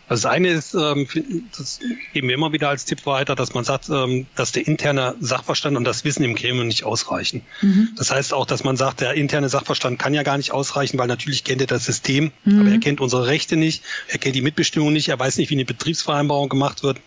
Also 0.09 0.23
das 0.23 0.33
eine 0.33 0.49
ist, 0.49 0.75
ähm, 0.75 1.09
das 1.57 1.81
geben 2.13 2.29
wir 2.29 2.37
immer 2.37 2.53
wieder 2.53 2.69
als 2.69 2.85
Tipp 2.85 3.07
weiter, 3.07 3.35
dass 3.35 3.55
man 3.55 3.65
sagt, 3.65 3.89
ähm, 3.89 4.27
dass 4.37 4.53
der 4.53 4.67
interne 4.67 5.17
Sachverstand 5.21 5.77
und 5.77 5.85
das 5.85 6.05
Wissen 6.05 6.23
im 6.23 6.37
Gremium 6.37 6.69
nicht 6.69 6.85
ausreichen. 6.85 7.43
Mhm. 7.61 7.89
Das 7.97 8.13
heißt 8.13 8.33
auch, 8.33 8.47
dass 8.47 8.63
man 8.63 8.77
sagt, 8.77 9.01
der 9.01 9.15
interne 9.15 9.49
Sachverstand 9.49 9.99
kann 9.99 10.15
ja 10.15 10.23
gar 10.23 10.37
nicht 10.37 10.53
ausreichen, 10.53 10.97
weil 10.99 11.09
natürlich 11.09 11.43
kennt 11.43 11.61
er 11.61 11.67
das 11.67 11.85
System, 11.85 12.31
mhm. 12.45 12.61
aber 12.61 12.71
er 12.71 12.79
kennt 12.79 13.01
unsere 13.01 13.27
Rechte 13.27 13.57
nicht, 13.57 13.83
er 14.07 14.19
kennt 14.19 14.37
die 14.37 14.43
Mitbestimmung 14.43 14.93
nicht, 14.93 15.09
er 15.09 15.19
weiß 15.19 15.39
nicht, 15.39 15.51
wie 15.51 15.55
eine 15.55 15.65
Betriebsvereinbarung 15.65 16.49
gemacht 16.49 16.85
wird. 16.85 17.01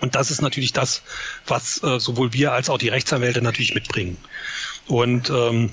Und 0.00 0.14
das 0.14 0.30
ist 0.30 0.42
natürlich 0.42 0.72
das, 0.72 1.02
was 1.46 1.82
äh, 1.82 1.98
sowohl 1.98 2.34
wir 2.34 2.52
als 2.52 2.70
auch 2.70 2.78
die 2.78 2.88
Rechtsanwälte 2.88 3.42
natürlich 3.42 3.74
mitbringen. 3.74 4.16
Und 4.86 5.28
ähm, 5.30 5.70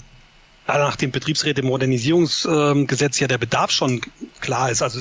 nach 0.67 0.95
dem 0.95 1.11
Betriebsräte-Modernisierungsgesetz 1.11 3.19
ja 3.19 3.27
der 3.27 3.37
Bedarf 3.37 3.69
schon 3.71 4.01
klar 4.41 4.71
ist. 4.71 4.81
Also 4.81 4.99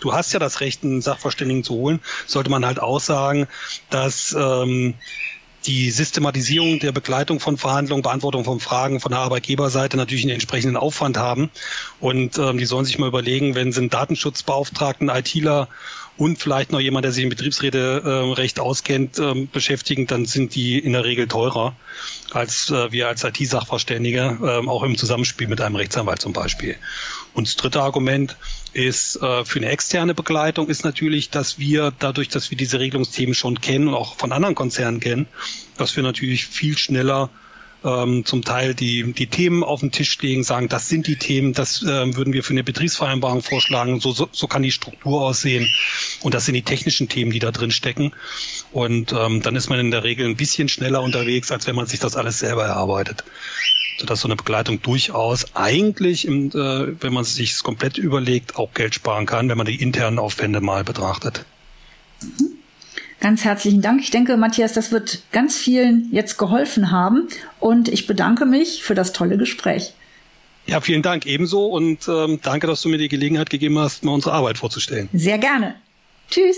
du 0.00 0.12
hast 0.12 0.32
ja 0.32 0.38
das 0.38 0.60
Recht, 0.60 0.84
einen 0.84 1.02
Sachverständigen 1.02 1.64
zu 1.64 1.74
holen, 1.74 2.00
sollte 2.26 2.50
man 2.50 2.64
halt 2.64 2.80
auch 2.80 3.00
sagen, 3.00 3.46
dass 3.90 4.34
ähm, 4.38 4.94
die 5.66 5.90
Systematisierung 5.90 6.80
der 6.80 6.92
Begleitung 6.92 7.40
von 7.40 7.56
Verhandlungen, 7.56 8.02
Beantwortung 8.02 8.44
von 8.44 8.60
Fragen 8.60 9.00
von 9.00 9.12
der 9.12 9.20
Arbeitgeberseite 9.20 9.96
natürlich 9.96 10.24
einen 10.24 10.32
entsprechenden 10.32 10.76
Aufwand 10.76 11.16
haben. 11.18 11.50
Und 12.00 12.38
ähm, 12.38 12.58
die 12.58 12.64
sollen 12.64 12.84
sich 12.84 12.98
mal 12.98 13.08
überlegen, 13.08 13.54
wenn 13.54 13.72
sie 13.72 13.80
einen 13.80 13.90
Datenschutzbeauftragten, 13.90 15.08
ITler 15.08 15.68
und 16.16 16.38
vielleicht 16.38 16.72
noch 16.72 16.80
jemand, 16.80 17.04
der 17.04 17.12
sich 17.12 17.22
im 17.22 17.30
Betriebsräterecht 17.30 18.58
äh, 18.58 18.60
auskennt, 18.60 19.18
äh, 19.18 19.46
beschäftigen, 19.46 20.06
dann 20.06 20.26
sind 20.26 20.54
die 20.54 20.78
in 20.78 20.92
der 20.92 21.04
Regel 21.04 21.28
teurer 21.28 21.74
als 22.32 22.70
äh, 22.70 22.92
wir 22.92 23.08
als 23.08 23.24
IT-Sachverständige, 23.24 24.38
äh, 24.42 24.68
auch 24.68 24.82
im 24.82 24.96
Zusammenspiel 24.96 25.48
mit 25.48 25.60
einem 25.60 25.76
Rechtsanwalt 25.76 26.20
zum 26.20 26.32
Beispiel. 26.32 26.76
Und 27.34 27.46
das 27.46 27.56
dritte 27.56 27.82
Argument 27.82 28.36
ist 28.72 29.16
äh, 29.16 29.44
für 29.44 29.58
eine 29.58 29.70
externe 29.70 30.14
Begleitung 30.14 30.68
ist 30.68 30.84
natürlich, 30.84 31.30
dass 31.30 31.58
wir 31.58 31.92
dadurch, 31.98 32.28
dass 32.28 32.50
wir 32.50 32.58
diese 32.58 32.78
Regelungsthemen 32.78 33.34
schon 33.34 33.60
kennen 33.60 33.88
und 33.88 33.94
auch 33.94 34.16
von 34.16 34.32
anderen 34.32 34.54
Konzernen 34.54 35.00
kennen, 35.00 35.26
dass 35.76 35.96
wir 35.96 36.02
natürlich 36.02 36.46
viel 36.46 36.76
schneller 36.76 37.30
ähm, 37.84 38.24
zum 38.24 38.42
Teil 38.44 38.74
die, 38.74 39.12
die 39.12 39.26
Themen 39.26 39.64
auf 39.64 39.80
den 39.80 39.90
Tisch 39.90 40.20
legen, 40.20 40.44
sagen, 40.44 40.68
das 40.68 40.88
sind 40.88 41.06
die 41.06 41.16
Themen, 41.16 41.52
das 41.52 41.82
äh, 41.82 42.14
würden 42.14 42.32
wir 42.32 42.44
für 42.44 42.52
eine 42.52 42.64
Betriebsvereinbarung 42.64 43.42
vorschlagen, 43.42 44.00
so, 44.00 44.12
so, 44.12 44.28
so 44.30 44.46
kann 44.46 44.62
die 44.62 44.72
Struktur 44.72 45.22
aussehen. 45.22 45.68
Und 46.20 46.34
das 46.34 46.44
sind 46.44 46.54
die 46.54 46.62
technischen 46.62 47.08
Themen, 47.08 47.30
die 47.32 47.40
da 47.40 47.50
drin 47.50 47.70
stecken. 47.70 48.12
Und 48.72 49.12
ähm, 49.12 49.42
dann 49.42 49.56
ist 49.56 49.68
man 49.68 49.80
in 49.80 49.90
der 49.90 50.04
Regel 50.04 50.26
ein 50.26 50.36
bisschen 50.36 50.68
schneller 50.68 51.02
unterwegs, 51.02 51.50
als 51.50 51.66
wenn 51.66 51.76
man 51.76 51.86
sich 51.86 52.00
das 52.00 52.16
alles 52.16 52.38
selber 52.38 52.64
erarbeitet. 52.64 53.24
Sodass 53.98 54.20
so 54.20 54.28
eine 54.28 54.36
Begleitung 54.36 54.82
durchaus 54.82 55.54
eigentlich, 55.54 56.26
im, 56.26 56.48
äh, 56.48 57.02
wenn 57.02 57.12
man 57.12 57.22
es 57.22 57.34
sich 57.34 57.62
komplett 57.62 57.98
überlegt, 57.98 58.56
auch 58.56 58.72
Geld 58.74 58.94
sparen 58.94 59.26
kann, 59.26 59.48
wenn 59.48 59.58
man 59.58 59.66
die 59.66 59.80
internen 59.80 60.18
Aufwände 60.18 60.60
mal 60.60 60.84
betrachtet. 60.84 61.44
Mhm. 62.20 62.58
Ganz 63.22 63.44
herzlichen 63.44 63.82
Dank. 63.82 64.00
Ich 64.00 64.10
denke, 64.10 64.36
Matthias, 64.36 64.72
das 64.72 64.90
wird 64.90 65.22
ganz 65.30 65.56
vielen 65.56 66.08
jetzt 66.10 66.38
geholfen 66.38 66.90
haben. 66.90 67.28
Und 67.60 67.88
ich 67.88 68.08
bedanke 68.08 68.46
mich 68.46 68.82
für 68.82 68.96
das 68.96 69.12
tolle 69.12 69.38
Gespräch. 69.38 69.92
Ja, 70.66 70.80
vielen 70.80 71.02
Dank 71.02 71.24
ebenso 71.24 71.66
und 71.66 72.08
ähm, 72.08 72.40
danke, 72.42 72.66
dass 72.66 72.82
du 72.82 72.88
mir 72.88 72.98
die 72.98 73.08
Gelegenheit 73.08 73.48
gegeben 73.48 73.78
hast, 73.78 74.04
mal 74.04 74.12
unsere 74.12 74.34
Arbeit 74.34 74.58
vorzustellen. 74.58 75.08
Sehr 75.12 75.38
gerne. 75.38 75.76
Tschüss. 76.28 76.56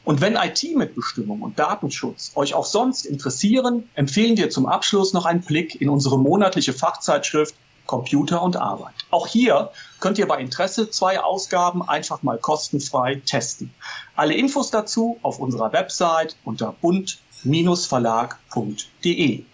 Und 0.05 0.21
wenn 0.21 0.37
IT-Mitbestimmung 0.37 1.43
und 1.43 1.59
Datenschutz 1.59 2.33
euch 2.35 2.55
auch 2.55 2.65
sonst 2.65 3.05
interessieren, 3.05 3.89
empfehlen 3.95 4.37
wir 4.37 4.51
zum 4.51 4.67
Abschluss 4.67 5.13
noch 5.13 5.27
einen 5.27 5.43
Blick 5.43 5.81
in 5.81 5.91
unsere 5.91 6.19
monatliche 6.19 6.73
Fachzeitschrift 6.73 7.55
Computer 7.89 8.41
und 8.43 8.57
Arbeit. 8.57 8.95
Auch 9.11 9.27
hier 9.27 9.73
könnt 9.99 10.19
ihr 10.19 10.29
bei 10.29 10.41
Interesse 10.41 10.91
zwei 10.91 11.21
Ausgaben 11.21 11.89
einfach 11.89 12.23
mal 12.23 12.39
kostenfrei 12.39 13.21
testen. 13.27 13.75
Alle 14.15 14.35
Infos 14.35 14.71
dazu 14.71 15.19
auf 15.23 15.41
unserer 15.41 15.73
Website 15.73 16.37
unter 16.45 16.73
bund-verlag.de. 16.81 19.45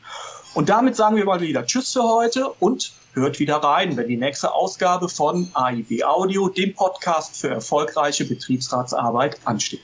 Und 0.55 0.69
damit 0.69 0.95
sagen 0.95 1.17
wir 1.17 1.25
mal 1.25 1.41
wieder 1.41 1.67
Tschüss 1.67 1.93
für 1.93 2.05
heute 2.05 2.49
und 2.61 2.93
hört 3.13 3.41
wieder 3.41 3.57
rein, 3.57 3.97
wenn 3.97 4.07
die 4.07 4.17
nächste 4.17 4.53
Ausgabe 4.55 5.09
von 5.09 5.49
AIB 5.53 6.05
Audio, 6.05 6.49
dem 6.49 6.75
Podcast 6.75 7.37
für 7.37 7.49
erfolgreiche 7.49 8.25
Betriebsratsarbeit, 8.25 9.39
ansteht. 9.45 9.81